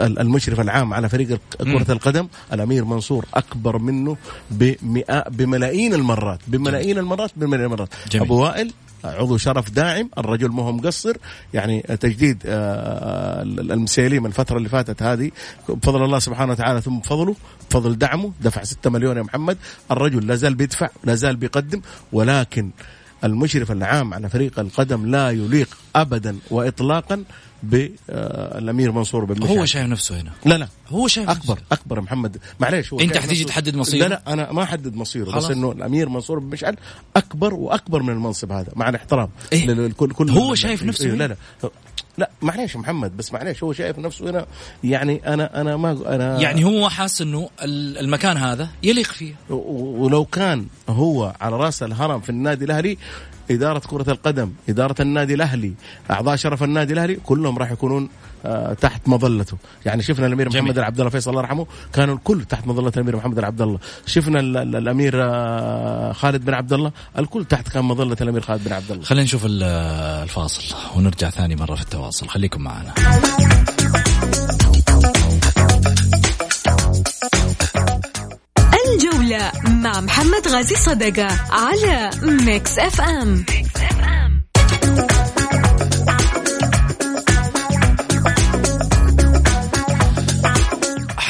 [0.00, 4.16] المشرف العام على فريق كرة القدم الأمير منصور أكبر منه
[4.50, 7.88] بمئة بملايين المرات بملايين المرات بملايين المرات.
[8.10, 8.26] جميل.
[8.26, 8.72] أبو وائل
[9.04, 11.16] عضو شرف داعم الرجل ما هو مقصر
[11.54, 15.30] يعني تجديد آه، المسيليم الفترة اللي فاتت هذه
[15.68, 17.36] بفضل الله سبحانه وتعالى ثم بفضله
[17.70, 19.58] بفضل دعمه دفع 6 مليون يا محمد
[19.90, 21.80] الرجل لا زال بيدفع لا زال بيقدم
[22.12, 22.70] ولكن
[23.24, 27.24] المشرف العام على فريق القدم لا يليق ابدا واطلاقا
[27.62, 30.30] بالامير منصور بن هو شايف نفسه هنا.
[30.44, 30.68] لا لا.
[30.88, 31.66] هو شايف اكبر نفسه.
[31.72, 32.36] أكبر محمد.
[32.60, 35.44] معليش هو أنت حتيجي تحدد مصيره؟ لا لا أنا ما أحدد مصيره خلاص.
[35.44, 36.76] بس إنه الأمير منصور بن مشعل
[37.16, 39.28] أكبر وأكبر من المنصب هذا مع الاحترام.
[39.52, 41.36] إيه؟ لكل كل هو شايف نفسه إيه لا لا.
[42.18, 44.46] لا معليش محمد بس معليش هو شايف نفسه هنا
[44.84, 49.34] يعني أنا أنا ما أنا يعني هو حاس إنه المكان هذا يليق فيه.
[49.50, 52.98] ولو كان هو على رأس الهرم في النادي الأهلي
[53.50, 55.72] إدارة كرة القدم إدارة النادي الأهلي
[56.10, 58.08] أعضاء شرف النادي الأهلي كلهم راح يكونون
[58.80, 59.56] تحت مظلته.
[59.86, 60.62] يعني شفنا الأمير جميل.
[60.62, 64.40] محمد العبد الله فيصل الله يرحمه كانوا الكل تحت مظلة الأمير محمد العبد الله شفنا
[64.62, 69.04] الأمير آه خالد بن عبد الله الكل تحت كان مظلة الأمير خالد بن عبد الله
[69.04, 72.28] خلينا نشوف الفاصل ونرجع ثاني مرة في التواصل.
[72.28, 72.94] خليكم معنا.
[78.86, 83.44] الجولة مع محمد غازي صدقة على Mix FM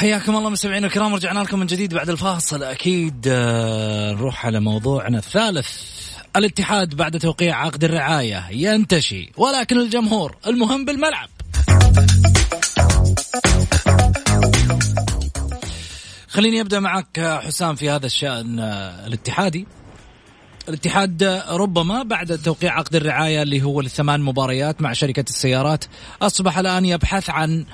[0.03, 2.63] حياكم الله مستمعينا الكرام رجعنا لكم من جديد بعد الفاصل.
[2.63, 5.67] أكيد آه، نروح على موضوعنا الثالث.
[6.35, 11.29] الاتحاد بعد توقيع عقد الرعاية ينتشي ولكن الجمهور المهم بالملعب.
[16.27, 19.67] خليني أبدأ معك حسام في هذا الشأن آه، الاتحادي.
[20.69, 25.85] الاتحاد ربما بعد توقيع عقد الرعاية اللي هو الثمان مباريات مع شركة السيارات
[26.21, 27.65] أصبح الآن يبحث عن آه،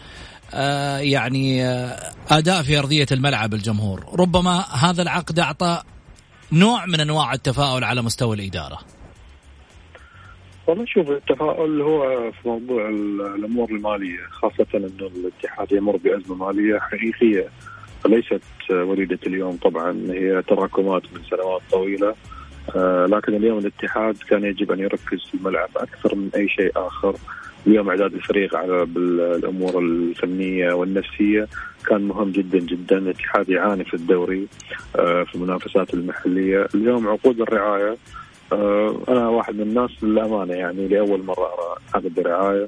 [0.99, 4.05] يعني آه، أداء في أرضية الملعب الجمهور.
[4.19, 5.81] ربما هذا العقد أعطى
[6.51, 8.79] نوع من أنواع التفاؤل على مستوى الإدارة.
[10.67, 12.89] والله شوف التفاؤل هو في موضوع
[13.35, 17.49] الأمور المالية خاصة إنه الاتحاد يمر بأزمة مالية حقيقية.
[18.05, 22.15] ليست وليدة اليوم طبعا هي تراكمات من سنوات طويلة.
[22.75, 27.15] آه، لكن اليوم الاتحاد كان يجب أن يركز في الملعب أكثر من أي شيء آخر.
[27.67, 31.48] اليوم إعداد الفريق على بالامور الفنية والنفسية
[31.88, 32.98] كان مهم جدا جدا.
[32.98, 34.48] الاتحاد يعاني في الدوري
[34.95, 36.67] آه، في المنافسات المحلية.
[36.76, 37.98] اليوم عقود الرعاية
[38.54, 42.67] آه، أنا واحد من الناس للأمانة يعني لأول مرة أرى عقد رعايه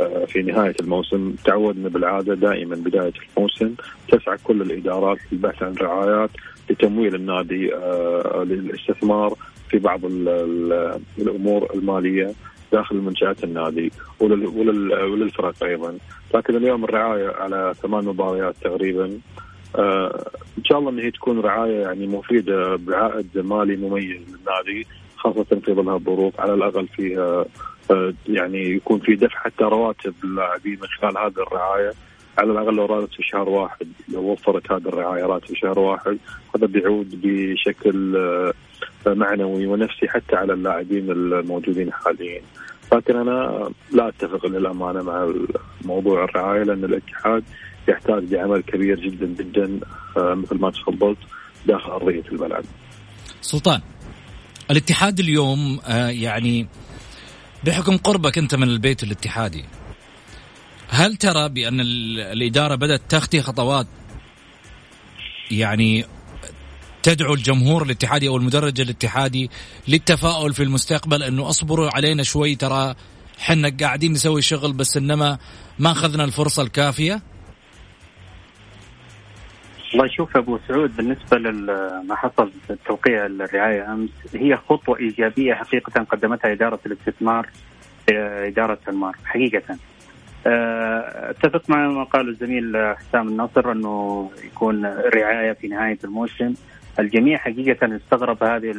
[0.00, 1.34] آه، في نهاية الموسم.
[1.44, 3.74] تعودنا بالعادة دائما بداية الموسم.
[4.08, 6.30] تسعى كل الإدارات للبحث عن رعايات
[6.70, 7.70] لتمويل النادي
[8.36, 9.34] للاستثمار
[9.70, 10.00] في بعض
[11.18, 12.34] الأمور المالية.
[12.72, 15.98] داخل منشآت النادي وللفرق أيضا.
[16.34, 19.20] لكن اليوم الرعاية على ثمان مباريات تقريبا
[20.58, 25.72] إن شاء الله إن هي تكون رعاية يعني مفيدة بعائد مالي مميز للنادي خاصة في
[25.72, 27.44] ظل الظروف على الأقل فيها
[28.28, 31.92] يعني يكون في دفع حتى رواتب اللاعبين من خلال هذه الرعاية.
[32.38, 36.18] على الأقل لو راتب في شهر واحد لو وفرت هذه الرعايه راتب في شهر واحد
[36.56, 42.42] هذا بيعود بشكل آه، معنوي ونفسي حتى على اللاعبين الموجودين حاليا
[42.92, 45.32] لكن أنا لا أتفق للأمانة مع
[45.84, 47.44] موضوع الرعاية لأن الاتحاد
[47.88, 49.80] يحتاج لعمل كبير جدا جدا
[50.16, 51.18] آه، مثل ما تفضلت
[51.66, 52.64] داخل أرضية الملعب.
[53.40, 53.80] سلطان
[54.70, 56.66] الاتحاد اليوم آه، يعني
[57.64, 59.64] بحكم قربك أنت من البيت الاتحادي
[60.88, 63.86] هل ترى بأن الإدارة بدأت تخطي خطوات
[65.50, 66.04] يعني
[67.02, 69.50] تدعو الجمهور الاتحادي أو المدرج الاتحادي
[69.88, 72.94] للتفاؤل في المستقبل أنه اصبروا علينا شوي ترى
[73.38, 75.38] حنا قاعدين نسوي شغل بس إنما
[75.78, 77.22] ما أخذنا الفرصة الكافية؟
[79.92, 86.02] والله شوف أبو سعود بالنسبة لما حصل في التوقيع الرعايه أمس هي خطوة إيجابية حقيقة
[86.02, 87.48] قدمتها إدارة الاستثمار
[88.48, 89.95] إدارة انمار حقيقة آه،
[90.46, 96.54] اتفق مع ما قاله الزميل حسام الناصر أنه يكون رعايه في نهاية الموسم.
[96.98, 98.74] الجميع حقيقة استغرب هذه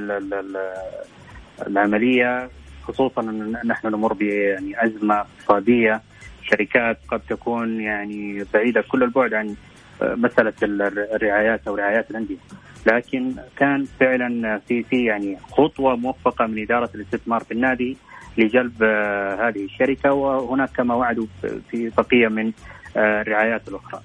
[1.68, 2.50] العملية
[2.84, 6.02] خصوصا أن نحن نمر يعني أزمة اقتصادية.
[6.44, 9.56] شركات قد تكون يعني بعيدة كل البعد عن
[10.02, 12.38] مسألة الرعايات أو رعايات الأندية.
[12.86, 17.98] لكن كان فعلا في في يعني خطوة موفقة من إدارة الاستثمار في النادي.
[18.38, 21.26] لجلب آه، هذه الشركة وهناك كما وعدوا
[21.72, 22.52] في بقية من
[22.98, 24.02] آه، الرعايات الأخرى.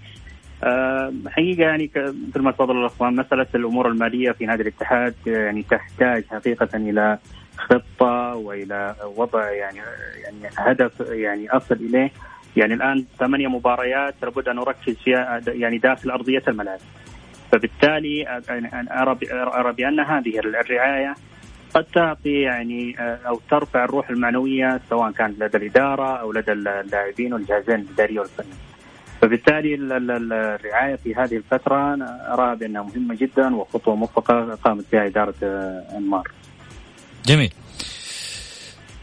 [0.64, 1.90] آه، حقيقة يعني
[2.28, 7.18] مثل ما تفضل الأخوان مسألة الأمور المالية في نادي الاتحاد يعني تحتاج حقيقة إلى
[7.56, 9.78] خطة وإلى وضع يعني
[10.22, 12.10] يعني هدف يعني أصل إليه
[12.56, 16.78] يعني الآن ثمانية مباريات لابد أن نركز فيها يعني داخل أرضية الملعب.
[17.52, 18.40] فبالتالي
[18.90, 21.14] أرى أرى بأن هذه الرعاية
[21.74, 27.34] قد تعطي يعني آه، أو ترفع الروح المعنوية سواء كانت لدى الإدارة أو لدى اللاعبين
[27.34, 28.54] والجهازين الاداري والفني.
[29.22, 35.34] فبالتالي الرعاية في هذه الفترة أنا أرى بأنها مهمة جدا وخطوة موفقه قامت بها إدارة
[35.42, 36.28] آه، إنمار.
[37.26, 37.52] جميل.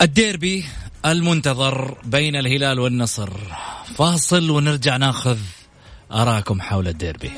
[0.02, 0.66] الديربي
[1.06, 3.30] المنتظر بين الهلال والنصر
[3.98, 5.38] فاصل ونرجع ناخذ
[6.12, 7.32] آراءكم حول الديربي.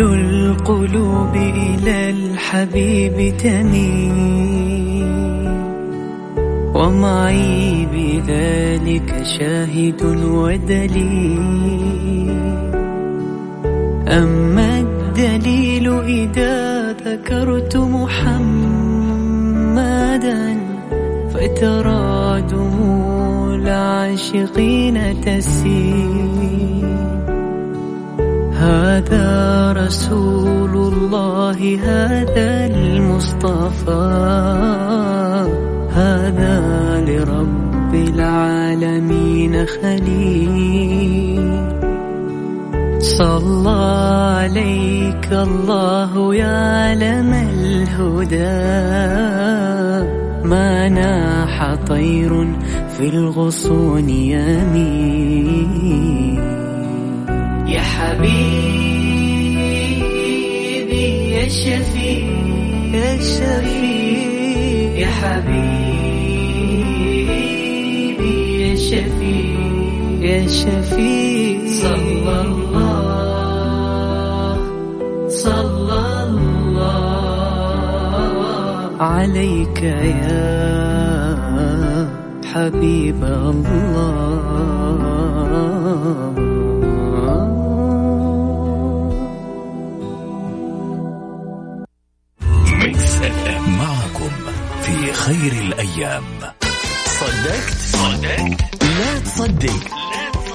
[0.00, 5.02] القلوب إلى الحبيب تميل
[6.74, 11.40] ومعي بذلك شاهد ودليل.
[14.08, 18.72] أما الدليل إذا ذكرت محمدا
[21.34, 27.11] فترى دموع العاشقين تسيل.
[28.62, 34.06] هذا رسول الله هذا المصطفى.
[35.90, 36.60] هذا
[37.08, 41.52] لرب العالمين خليل.
[42.98, 43.80] صلى
[44.38, 48.62] عليك الله يا علم الهدى.
[50.48, 52.46] ما ناح طير
[52.98, 55.52] في الغصون يمين
[58.02, 59.62] حبيبي
[61.34, 62.26] يا شفيع
[62.94, 65.82] يا شفيع يا حبيبي
[68.62, 69.58] يا شفيع
[70.20, 72.92] يا شفيع صلى الله
[75.28, 77.02] صلى الله.
[79.00, 80.62] عليك يا
[82.52, 84.12] حبيب الله.
[95.22, 96.24] خير الأيام.
[97.20, 98.84] صدقت؟ صدقت.
[98.84, 99.90] لا تصدق.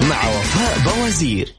[0.01, 1.53] مع وفاء بوازير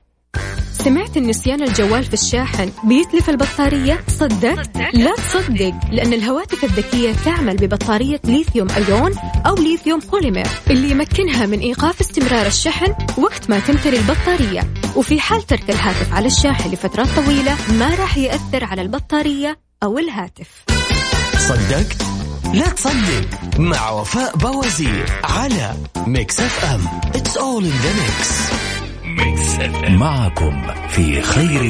[0.73, 7.57] سمعت ان نسيان الجوال في الشاحن بيتلف البطارية؟ صدقت؟ لا تصدق لأن الهواتف الذكية تعمل
[7.57, 9.14] ببطارية ليثيوم أيون
[9.47, 14.75] أو ليثيوم بوليمر اللي يمكنها من إيقاف استمرار الشحن وقت ما تمتلي البطارية.
[14.97, 20.64] وفي حال ترك الهاتف على الشاحن لفترات طويلة ما راح يأثر على البطارية أو الهاتف.
[21.38, 22.08] صدقت؟
[22.54, 25.74] لا تصدق مع وفاء بوازير على
[26.07, 28.48] Mix F M it's all in the mix
[29.90, 31.61] معكم في خير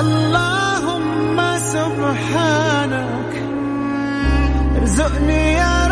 [0.00, 3.32] اللهم سبحانك
[4.76, 5.83] ارزقني يا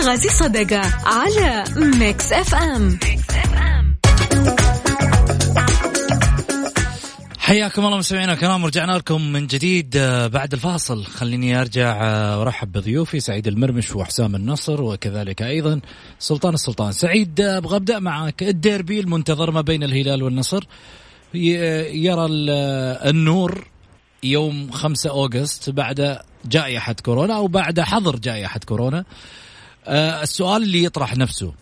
[0.00, 2.98] الأيام غازي صدقة على Mix FM
[7.38, 11.04] حياكم الله مستمعينا الكرام ورجعنا لكم من جديد آه، بعد الفاصل.
[11.04, 15.80] خليني أرجع آه، وأرحب بضيوفي سعيد المرمش وحسام النصر وكذلك أيضا
[16.18, 16.92] سلطان السلطان.
[16.92, 18.42] سعيد آه، أبغى أبدأ معك.
[18.42, 20.64] الديربي المنتظر ما بين الهلال والنصر.
[21.34, 22.26] يرى
[23.10, 23.68] النور
[24.22, 28.98] يوم 5 August بعد جائحة كورونا أو بعد حظر جائحة كورونا.
[28.98, 29.45] آه
[29.88, 31.52] السؤال اللي يطرح نفسه.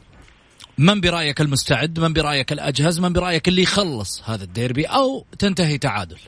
[0.78, 6.18] من برأيك المستعد؟ من برأيك الأجهز؟ من برأيك اللي يخلص هذا الديربي أو تنتهي تعادل؟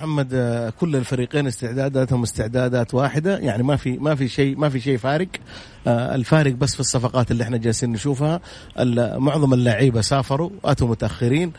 [0.00, 3.38] محمد آه، كل الفريقين استعداداتهم استعدادات واحدة.
[3.38, 5.28] يعني ما في ما في شيء ما في شيء فارق.
[5.86, 8.40] آه، الفارق بس في الصفقات اللي إحنا جالسين نشوفها.
[9.18, 11.52] معظم اللعيبه سافروا أتوا متأخرين.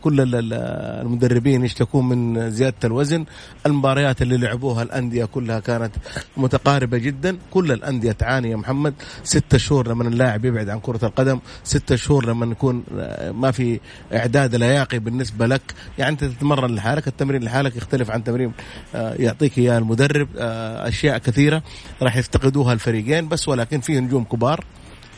[0.00, 3.24] كل المدربين يشتكون من زيادة الوزن.
[3.66, 5.92] المباريات اللي لعبوها الأندية كلها كانت
[6.36, 7.36] متقاربة جدا.
[7.50, 8.94] كل الأندية تعاني يا محمد.
[9.24, 11.40] ستة شهور لما اللاعب يبعد عن كرة القدم.
[11.64, 13.80] ستة شهور لما يكون آه، ما في
[14.12, 15.62] إعداد لياقي بالنسبة لك.
[15.98, 18.52] يعني أنت تتمرن لحالك التمرين لحالك يختلف عن تمرين
[18.94, 21.62] آه، يعطيك إياه المدرب أشياء كثيرة
[22.02, 24.64] راح يفتقدوها الفريق الفريقين بس ولكن فيه نجوم كبار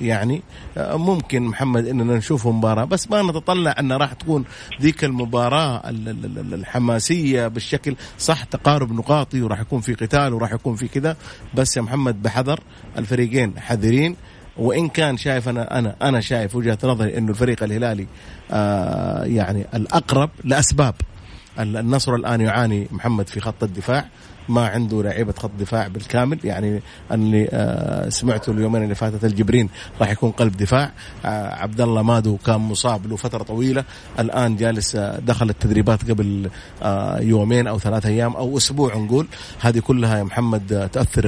[0.00, 0.42] يعني
[0.76, 4.44] آه، ممكن محمد إننا نشوف مباراة بس ما نتطلع أن راح تكون
[4.82, 5.82] ذيك المباراة
[6.54, 11.16] الحماسية بالشكل صح تقارب نقاطي وراح يكون في قتال وراح يكون في كذا
[11.54, 12.60] بس يا محمد بحذر
[12.98, 14.16] الفريقين حذرين
[14.56, 18.06] وإن كان شايف أنا أنا أنا شايف وجهة نظري إنه الفريق الهلالي
[18.50, 20.94] آه يعني الأقرب لأسباب.
[21.58, 24.04] النصر الآن يعاني محمد في خط الدفاع.
[24.48, 26.38] ما عنده لعيبة خط دفاع بالكامل.
[26.44, 29.68] يعني اللي آه سمعته اليومين اللي فاتت الجبرين
[30.00, 30.92] راح يكون قلب دفاع.
[31.24, 33.84] آه عبد الله مادو كان مصاب له فترة طويلة.
[34.18, 36.50] الآن جالس آه دخل التدريبات قبل
[37.20, 39.26] يومين أو ثلاثة أيام أو أسبوع نقول.
[39.60, 41.26] هذه كلها يا محمد تأثر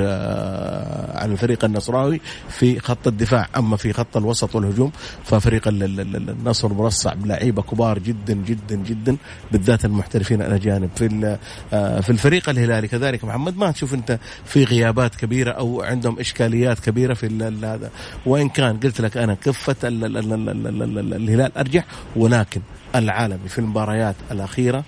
[1.14, 3.48] على الفريق النصراوي في خط الدفاع.
[3.56, 4.92] أما في خط الوسط والهجوم
[5.24, 9.16] ففريق النصر مرصع بلعيبة كبار جدا جدا جدا
[9.52, 10.90] بالذات المحترفين الأجانب.
[10.96, 11.38] في
[11.70, 16.80] في الفريق الهلالي كذلك ذلك محمد ما تشوف انت في غيابات كبيرة أو عندهم اشكاليات
[16.80, 17.26] كبيرة في
[17.64, 17.90] هذا.
[18.26, 21.84] وان كان قلت لك أنا كفة الهلال ارجح
[22.16, 22.60] ولكن
[22.94, 24.84] العالمي في المباريات الاخيرة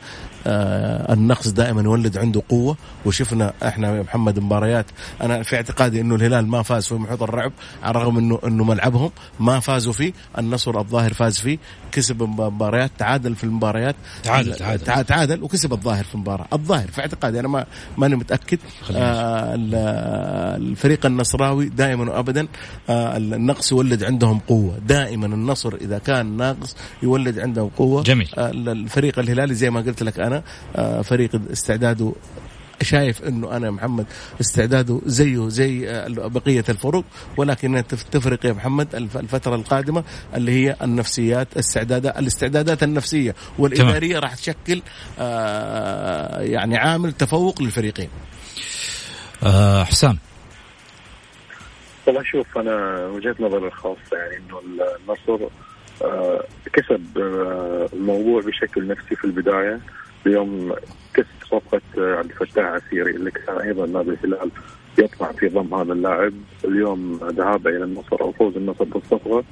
[0.46, 2.76] النقص دائما يولد عنده قوة.
[3.06, 4.86] وشفنا إحنا يا محمد مباريات
[5.22, 9.10] أنا في اعتقادي إنه الهلال ما فاز في محيط الرعب على الرغم انه إنه ملعبهم
[9.40, 11.58] ما فازوا فيه النصر الظاهر فاز فيه
[11.92, 13.96] كسب مباريات تعادل في المباريات.
[14.22, 15.04] تعادل تعادل.
[15.04, 16.46] تعادل وكسب الظاهر في المباراة.
[16.52, 17.66] الظاهر في اعتقادي أنا ما
[17.98, 18.58] ماني متأكد.
[18.96, 19.54] آه
[20.56, 22.48] الفريق النصراوي دائما وابدا
[22.88, 24.78] آه النقص يولد عندهم قوة.
[24.86, 28.02] دائما النصر إذا كان ناقص يولد عندهم قوة.
[28.02, 28.28] جميل.
[28.38, 30.42] آه الفريق الهلالي زي ما قلت لك أنا
[30.76, 32.12] آه فريق استعداده
[32.82, 34.06] شايف إنه أنا محمد
[34.40, 37.04] استعداده زيه زي آه، بقية الفرق
[37.36, 40.04] ولكن تفرق يا محمد الفترة القادمة
[40.34, 44.82] اللي هي النفسيات استعدادات الاستعدادات النفسية والإدارية راح تشكل
[45.18, 48.08] آه يعني عامل تفوق للفريقين.
[49.84, 50.18] حسام.
[52.06, 54.60] والله شوف أنا وجهة نظري الخاصة يعني إنه
[55.00, 55.48] النصر
[56.72, 57.18] كسب
[57.92, 59.80] الموضوع بشكل نفسي في البداية.
[60.28, 60.72] اليوم
[61.14, 64.50] كسب صفقة عبد الفتاح عسيري اللي كان أيضا نادي الهلال
[64.98, 66.32] يطمع في ضم هذا اللاعب.
[66.64, 69.44] اليوم ذهابه إلى النصر أو فوز النصر بالصفقة.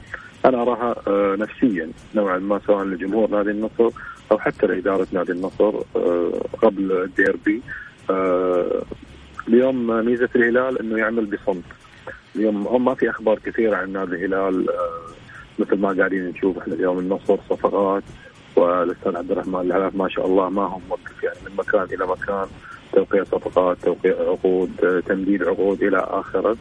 [0.45, 0.97] أنا اراها
[1.37, 3.91] نفسيا نوعا ما سواء لجمهور نادي النصر
[4.33, 5.77] أو حتى لإدارة نادي النصر
[6.62, 7.62] قبل الديربي.
[9.49, 11.64] اليوم ميزة الهلال إنه يعمل بصمت.
[12.37, 15.01] اليوم ما في أخبار كثيرة عن نادي الهلال آه،
[15.59, 18.03] مثل ما قاعدين نشوف إحنا اليوم النصر صفقات
[18.57, 22.47] والأستاذ عبد الرحمن العلاف ما شاء الله ما هو موقف يعني من مكان إلى مكان
[22.93, 26.57] توقيع صفقات توقيع عقود آه، تمديد عقود إلى آخره.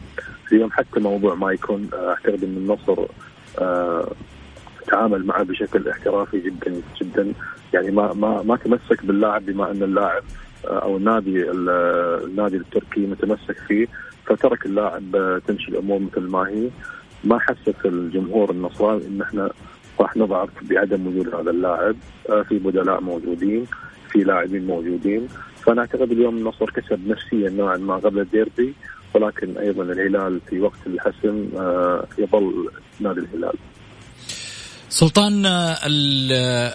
[0.52, 3.06] اليوم حتى موضوع ما يكون آه، اعتقد ان النصر
[4.86, 7.32] تعامل معه بشكل احترافي جدا جدا.
[7.74, 10.22] يعني ما ما ما تمسك باللاعب بما أن اللاعب
[10.64, 13.86] أو النادي النادي التركي متمسك فيه
[14.26, 16.68] فترك اللاعب تمشي الأمور مثل ما هي.
[17.24, 19.50] ما حسس الجمهور النصراني إن إحنا
[20.00, 21.96] راح نضعف بعدم وجود هذا اللاعب.
[22.30, 23.66] آه، في بدلاء موجودين
[24.10, 25.28] في لاعبين موجودين.
[25.66, 28.74] فانا اعتقد اليوم النصر كسب نفسيا نوعا ما قبل الديربي
[29.14, 32.70] ولكن أيضا الهلال في وقت الحسم آه، يظل
[33.00, 33.54] نادي الهلال.
[34.88, 36.32] سلطان ال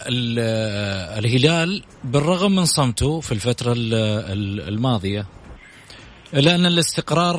[0.07, 0.39] ال
[1.19, 3.73] الهلال بالرغم من صمته في الفترة
[4.67, 5.25] الماضية
[6.33, 7.37] إلا أن الاستقرار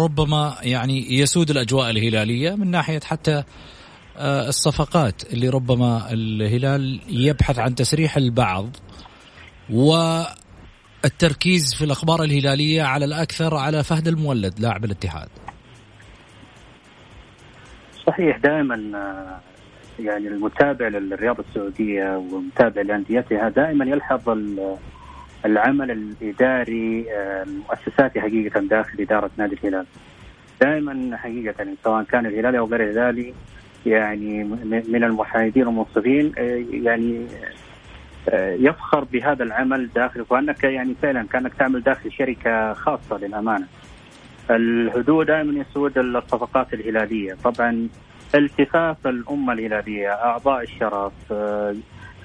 [0.00, 3.44] ربما يعني يسود الأجواء الهلالية من ناحية حتى آه،
[4.18, 8.76] الصفقات اللي ربما الهلال يبحث عن تسريح البعض
[9.70, 10.24] والتركيز
[11.74, 15.28] في الأخبار الهلالية على الأكثر على فهد المولد لاعب الاتحاد.
[18.06, 19.40] صحيح دائما آه،
[20.02, 24.38] يعني المتابع للرياضة السعودية ومتابع لأنديتها دائما يلحظ
[25.44, 29.86] العمل الإداري آه، المؤسساتي حقيقة داخل إدارة نادي الهلال.
[30.60, 33.34] دائما حقيقة يعني سواء كان الهلالي أو غير الهلالي
[33.86, 34.44] يعني
[34.88, 37.26] من المحايدين والمنصفين آه، يعني
[38.28, 43.66] آه، يفخر بهذا العمل داخل وأنك يعني فعلا كأنك تعمل داخل شركة خاصة للأمانة.
[44.50, 47.88] الهدوء دائما يسود الصفقات الهلالية، طبعا
[48.34, 51.12] التفاف الأمة الهلالية، أعضاء الشرف،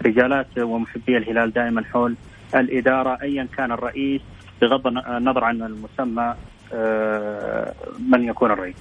[0.06, 2.16] رجالات ومحبي الهلال دائما حول
[2.56, 4.22] الإدارة ايا كان الرئيس
[4.62, 6.36] بغض النظر عن المسمى
[6.74, 7.74] آه،
[8.10, 8.76] من يكون الرئيس.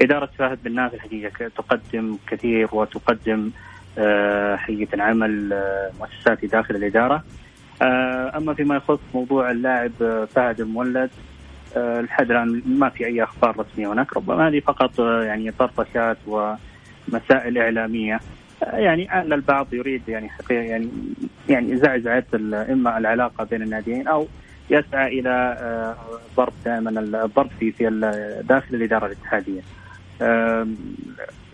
[0.00, 3.50] إدارة فهد بن ناف الحقيقة تقدم كثير وتقدم
[3.98, 7.24] آه، حقيقة عمل آه، مؤسساتي داخل الإدارة.
[8.36, 9.92] أما فيما يخص موضوع اللاعب
[10.34, 11.10] فهد المولد
[11.76, 18.20] لحد الآن ما في أي أخبار رسمية هناك ربما هذه فقط يعني طرطشات ومسائل إعلامية
[18.62, 20.88] يعني البعض يريد يعني حقيقة يعني
[21.48, 24.26] يعني زعزعة إما العلاقة بين الناديين أو
[24.70, 25.96] يسعى آه،
[26.36, 27.84] ضرب دائما الضرب في في
[28.48, 29.60] داخل الإدارة الاتحادية.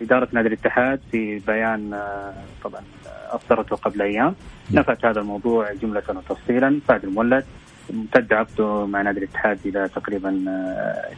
[0.03, 2.83] إدارة نادي الاتحاد في بيان آه، طبعا
[3.31, 4.35] اصدرته قبل أيام.
[4.71, 6.81] نفت هذا الموضوع جملة وتفصيلا.
[6.89, 7.45] فهد المولد
[7.91, 10.45] امتد عقده مع نادي الاتحاد إلى تقريبا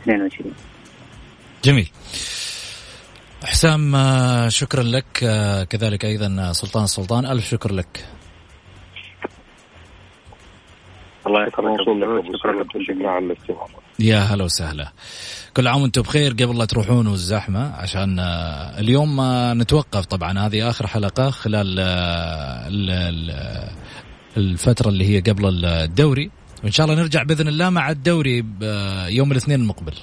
[0.03, 0.55] 22 آه،
[1.65, 1.91] جميل.
[3.45, 5.25] حسام آه، شكرا لك.
[5.25, 8.05] آه، كذلك أيضا سلطان السلطان ألف شكر لك.
[11.27, 13.67] الله يكرمك شكرا لك على الاستماع.
[13.99, 14.93] يا هلا وسهلا.
[15.57, 16.33] كل عام وأنتم بخير.
[16.33, 19.21] قبل لا تروحون والزحمة عشان آه، اليوم
[19.63, 20.39] نتوقف طبعا.
[20.39, 21.81] هذه آخر حلقة خلال
[24.37, 26.31] الفترة اللي هي قبل الدوري.
[26.65, 28.45] وإن شاء الله نرجع بإذن الله مع الدوري
[29.09, 29.95] يوم الاثنين المقبل.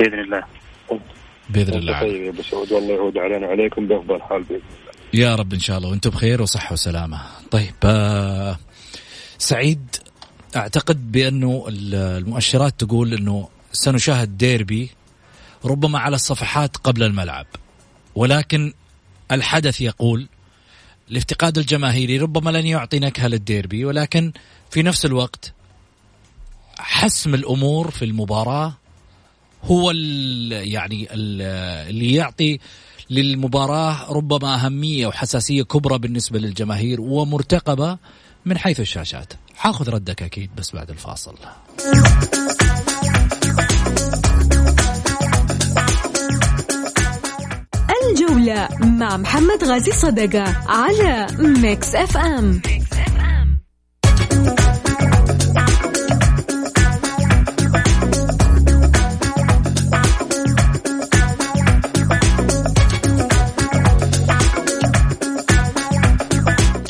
[0.00, 0.42] بإذن الله.
[1.50, 2.00] بإذن الله.
[2.00, 2.72] طيب أبو سعود.
[2.72, 4.85] والله يعود علينا عليكم بأفضل حال بإذن الله.
[5.14, 7.20] يا رب إن شاء الله وأنتم بخير وصحة وسلامة.
[7.50, 8.58] طيب آه
[9.38, 9.96] سعيد
[10.56, 14.90] أعتقد بأنه المؤشرات تقول إنه سنشاهد ديربي
[15.64, 17.46] ربما على الصفحات قبل الملعب.
[18.14, 18.72] ولكن
[19.32, 20.28] الحدث يقول
[21.10, 24.32] الافتقاد الجماهيري ربما لن يعطي نكهة للديربي ولكن
[24.70, 25.52] في نفس الوقت
[26.78, 28.74] حسم الأمور في المباراة
[29.64, 31.42] هو ال يعني ال
[31.90, 32.58] اللي يعطي
[33.10, 37.98] للمباراة ربما أهمية وحساسية كبرى بالنسبة للجماهير ومرتقبة
[38.46, 39.32] من حيث الشاشات.
[39.54, 41.34] حاخذ ردك أكيد بس بعد الفاصل.
[48.10, 52.85] الجولة مع محمد غازي صدقة على Mix FM, Mix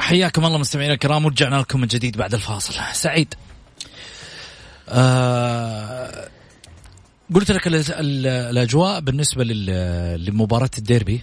[0.06, 2.74] حياكم الله مستمعينا الكرام ورجعنا لكم من جديد بعد الفاصل.
[2.92, 3.34] سعيد.
[4.88, 6.28] آه
[7.34, 9.44] قلت لك الأجواء بالنسبة
[10.16, 11.22] لمباراة الديربي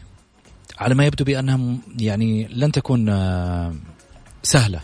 [0.77, 1.59] على ما يبدو بأنها
[1.99, 3.75] يعني لن تكون آه،
[4.43, 4.79] سهلة.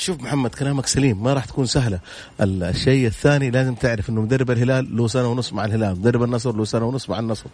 [0.00, 2.00] شوف محمد كلامك سليم ما راح تكون سهلة.
[2.40, 6.64] الشيء الثاني لازم تعرف إنه مدرب الهلال له سنة ونص مع الهلال مدرب النصر له
[6.64, 7.46] سنة ونص مع النصر.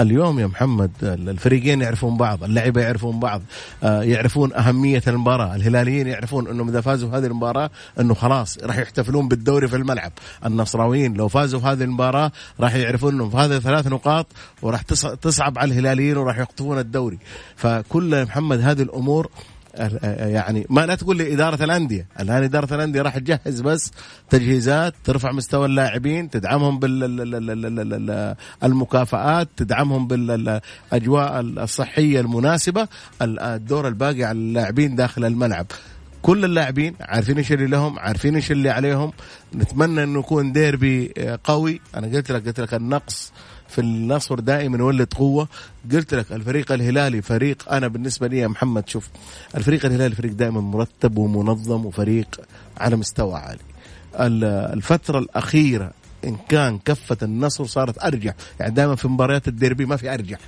[0.00, 3.42] اليوم يا محمد الفريقين يعرفون بعض اللعيبه يعرفون بعض
[3.82, 7.70] آه، يعرفون أهمية المباراة الهلاليين يعرفون انهم إذا فازوا هذه المباراة
[8.00, 10.12] إنه خلاص راح يحتفلون بالدوري في الملعب.
[10.46, 14.26] النصراويين لو فازوا في هذه المباراة راح يعرفون انهم في هذه ثلاث نقاط
[14.62, 14.82] وراح
[15.22, 17.18] تصعب على الهلاليين وراح يخطفون الدوري.
[17.56, 19.30] فكل محمد هذه الأمور
[19.74, 22.06] يعني ما لا تقول لي إدارة الأندية.
[22.20, 23.92] الآن إدارة الأندية راح تجهز بس
[24.30, 26.78] تجهيزات ترفع مستوى اللاعبين تدعمهم
[28.62, 32.88] بالمكافآت تدعمهم بالاجواء الصحية المناسبة
[33.22, 35.66] الدور الباقي على اللاعبين داخل الملعب.
[36.22, 39.12] كل اللاعبين عارفين إيش اللي لهم عارفين إيش اللي عليهم.
[39.54, 41.12] نتمنى إنه يكون ديربي
[41.44, 41.80] قوي.
[41.96, 43.32] أنا قلت لك قلت لك النقص
[43.70, 45.48] في النصر دائما يولد قوة.
[45.92, 49.08] قلت لك الفريق الهلالي فريق أنا بالنسبة لي يا محمد شوف
[49.54, 52.40] الفريق الهلالي فريق دائما مرتب ومنظم وفريق
[52.78, 53.60] على مستوى عالي.
[54.74, 55.92] الفترة الأخيرة
[56.24, 58.34] إن كان كفة النصر صارت أرجح.
[58.60, 60.38] يعني دائما في مباريات الديربي ما في أرجح.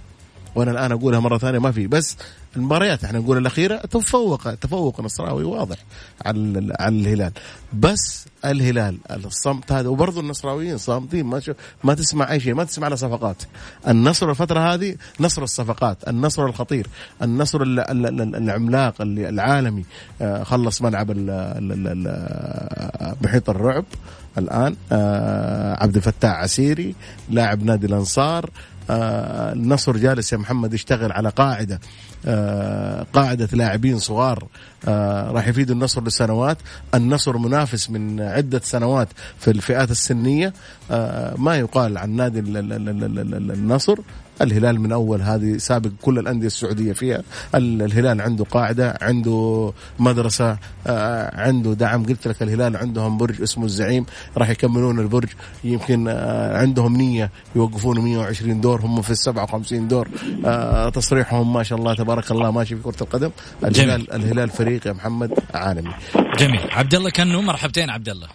[0.55, 1.87] وأنا الآن أقولها مرة ثانية ما في.
[1.87, 2.17] بس
[2.57, 5.77] المباريات إحنا نقول الأخيرة تفوق تفوق نصراوي واضح
[6.27, 7.33] على على الهلال.
[7.73, 11.41] بس الهلال الصمت هذا وبرضه النصراويين صامتين ما
[11.85, 13.43] ما تسمع أي شيء ما تسمع على صفقات.
[13.89, 16.87] النصر الفترة هذه نصر الصفقات النصر الخطير
[17.23, 19.85] النصر العملاق العالمي.
[20.23, 21.11] آه، خلص ملعب
[23.23, 23.85] محيط الرعب
[24.39, 24.77] الآن.
[24.93, 26.95] آه، عبد الفتاح عسيري
[27.31, 28.51] لاعب نادي الأنصار.
[28.93, 31.81] النصر جالس يا محمد يشتغل على قاعدة
[32.27, 34.47] آه، قاعدة لاعبين صغار
[34.89, 36.59] آه، راح يفيدوا النصر لسنوات.
[36.95, 40.53] النصر منافس من عدة سنوات في الفئات السنية.
[41.37, 43.99] ما يقال عن نادي النصر.
[44.41, 47.23] الهلال من أول هذه سابق كل الأندية السعودية فيها.
[47.55, 52.07] الهلال عنده قاعدة عنده مدرسة آه، عنده دعم.
[52.07, 54.07] قلت لك الهلال عندهم برج اسمه الزعيم
[54.37, 55.29] راح يكملون البرج.
[55.65, 58.81] يمكن آه، عندهم نية يوقفون 120 دور.
[58.81, 60.09] هم في ال 57 دور.
[60.45, 63.31] آه، تصريحهم ما شاء الله تبارك الله ماشي في كرة القدم.
[63.65, 64.13] الهلال جميل.
[64.13, 65.95] الهلال فريق يا محمد عالمي.
[66.39, 66.71] جميل.
[66.71, 68.29] عبد الله كنو مرحبتين عبد الله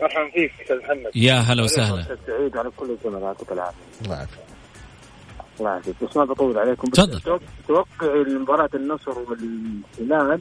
[0.00, 1.10] مرحبا فيك أستاذ محمد.
[1.14, 2.02] يا هلا وسهلا.
[2.26, 4.47] سعيد على كل الزملاء يعطيك العافيه
[5.58, 6.88] الله يعافيك بس ما بطول عليكم.
[6.88, 7.40] تفضل.
[7.68, 10.40] توقع مباراة النصر والهلال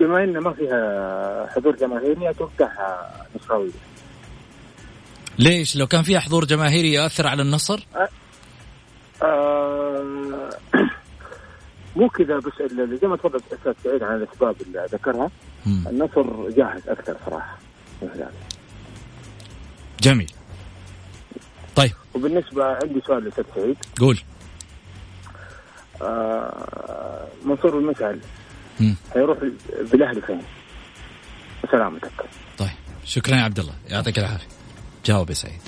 [0.00, 3.70] بما انه ما فيها حضور جماهيري اتوقعها نصراوية
[5.38, 8.08] ليش؟ لو كان فيها حضور جماهيري يأثر على النصر؟ أه
[9.22, 10.50] أه
[11.96, 12.52] مو كذا بس
[13.00, 15.30] زي ما تفضل أستاذ سعيد عن الأسباب اللي ذكرها.
[15.66, 17.58] النصر جاهز أكثر صراحة.
[20.00, 20.30] جميل.
[21.76, 21.92] طيب.
[22.14, 23.76] وبالنسبة عندي سؤال للاستاذ سعيد.
[24.00, 24.18] قول.
[26.02, 28.20] آه منصور المسعل
[29.12, 29.38] حيروح
[29.92, 30.42] بالاهلي فين؟
[31.72, 32.12] سلامتك
[32.58, 32.68] طيب.
[33.04, 33.74] شكرا يا عبد الله.
[33.88, 34.46] يعطيك العافية.
[35.04, 35.60] جاوب يا سعيد.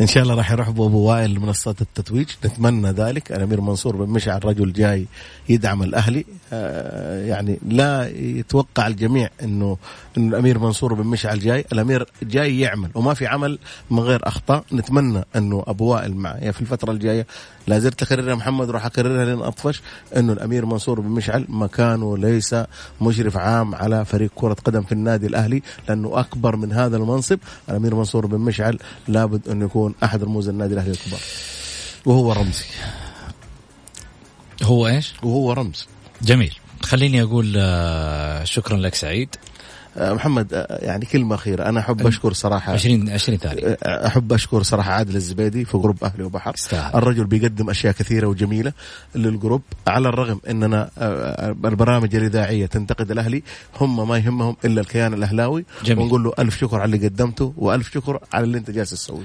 [0.00, 2.28] إن شاء الله راح يروح بابو وائل لمنصات التتويج.
[2.44, 3.32] نتمنى ذلك.
[3.32, 5.06] الامير منصور بن مشعل رجل جاي
[5.48, 6.24] يدعم الأهلي.
[6.52, 9.76] آه يعني لا يتوقع الجميع إنه
[10.18, 11.64] إنه الأمير منصور بن مشعل جاي.
[11.72, 13.58] الأمير جاي يعمل وما في عمل
[13.90, 14.64] من غير أخطاء.
[14.72, 17.26] نتمنى إنه أبو وائل معي في الفترة الجاية.
[17.66, 19.82] لا زلت أكررها محمد راح أكررها لين أطفش.
[20.16, 22.56] إنه الأمير منصور بن مشعل مكانه ليس
[23.00, 27.38] مشرف عام على فريق كرة قدم في النادي الأهلي لأنه أكبر من هذا المنصب.
[27.68, 28.65] الأمير منصور بن مشعل
[29.08, 31.20] لابد انه يكون أحد رموز النادي الأهلي الكبار.
[32.06, 32.64] وهو رمزي.
[34.62, 35.86] هو إيش؟ وهو رمز.
[36.22, 36.54] جميل.
[36.82, 39.36] خليني أقول آه، شكرا لك سعيد.
[39.98, 41.68] محمد آه، يعني كلمة أخيرة.
[41.68, 43.78] أنا أحب أشكر صراحة 20 20 ثانية.
[43.82, 46.54] أحب أشكر صراحة عادل الزبيدي في group أهلي وبحر.
[46.54, 46.94] استهل.
[46.94, 48.72] الرجل بيقدم أشياء كثيرة وجميلة
[49.14, 50.90] لل group على الرغم أننا
[51.64, 53.42] البرامج الإذاعية تنتقد الأهلي
[53.80, 55.64] هم ما يهمهم إلا الكيان الأهلاوي.
[55.84, 56.04] جميل.
[56.04, 59.24] ونقول له ألف شكر على اللي قدمته وألف شكر على اللي أنت جالس تسويه.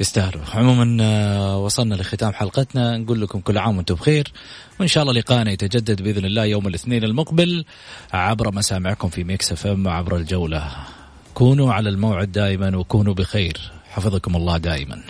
[0.00, 2.98] يستاهلوا عموما آه، وصلنا لختام حلقتنا.
[2.98, 4.32] نقول لكم كل عام وأنتم بخير
[4.80, 7.64] وإن شاء الله لقاءنا يتجدد بإذن الله يوم الاثنين المقبل
[8.12, 10.70] عبر مسامعكم في Mix FM عبر الجولة.
[11.34, 13.60] كونوا على الموعد دائما وكونوا بخير.
[13.90, 15.02] حفظكم الله دائما.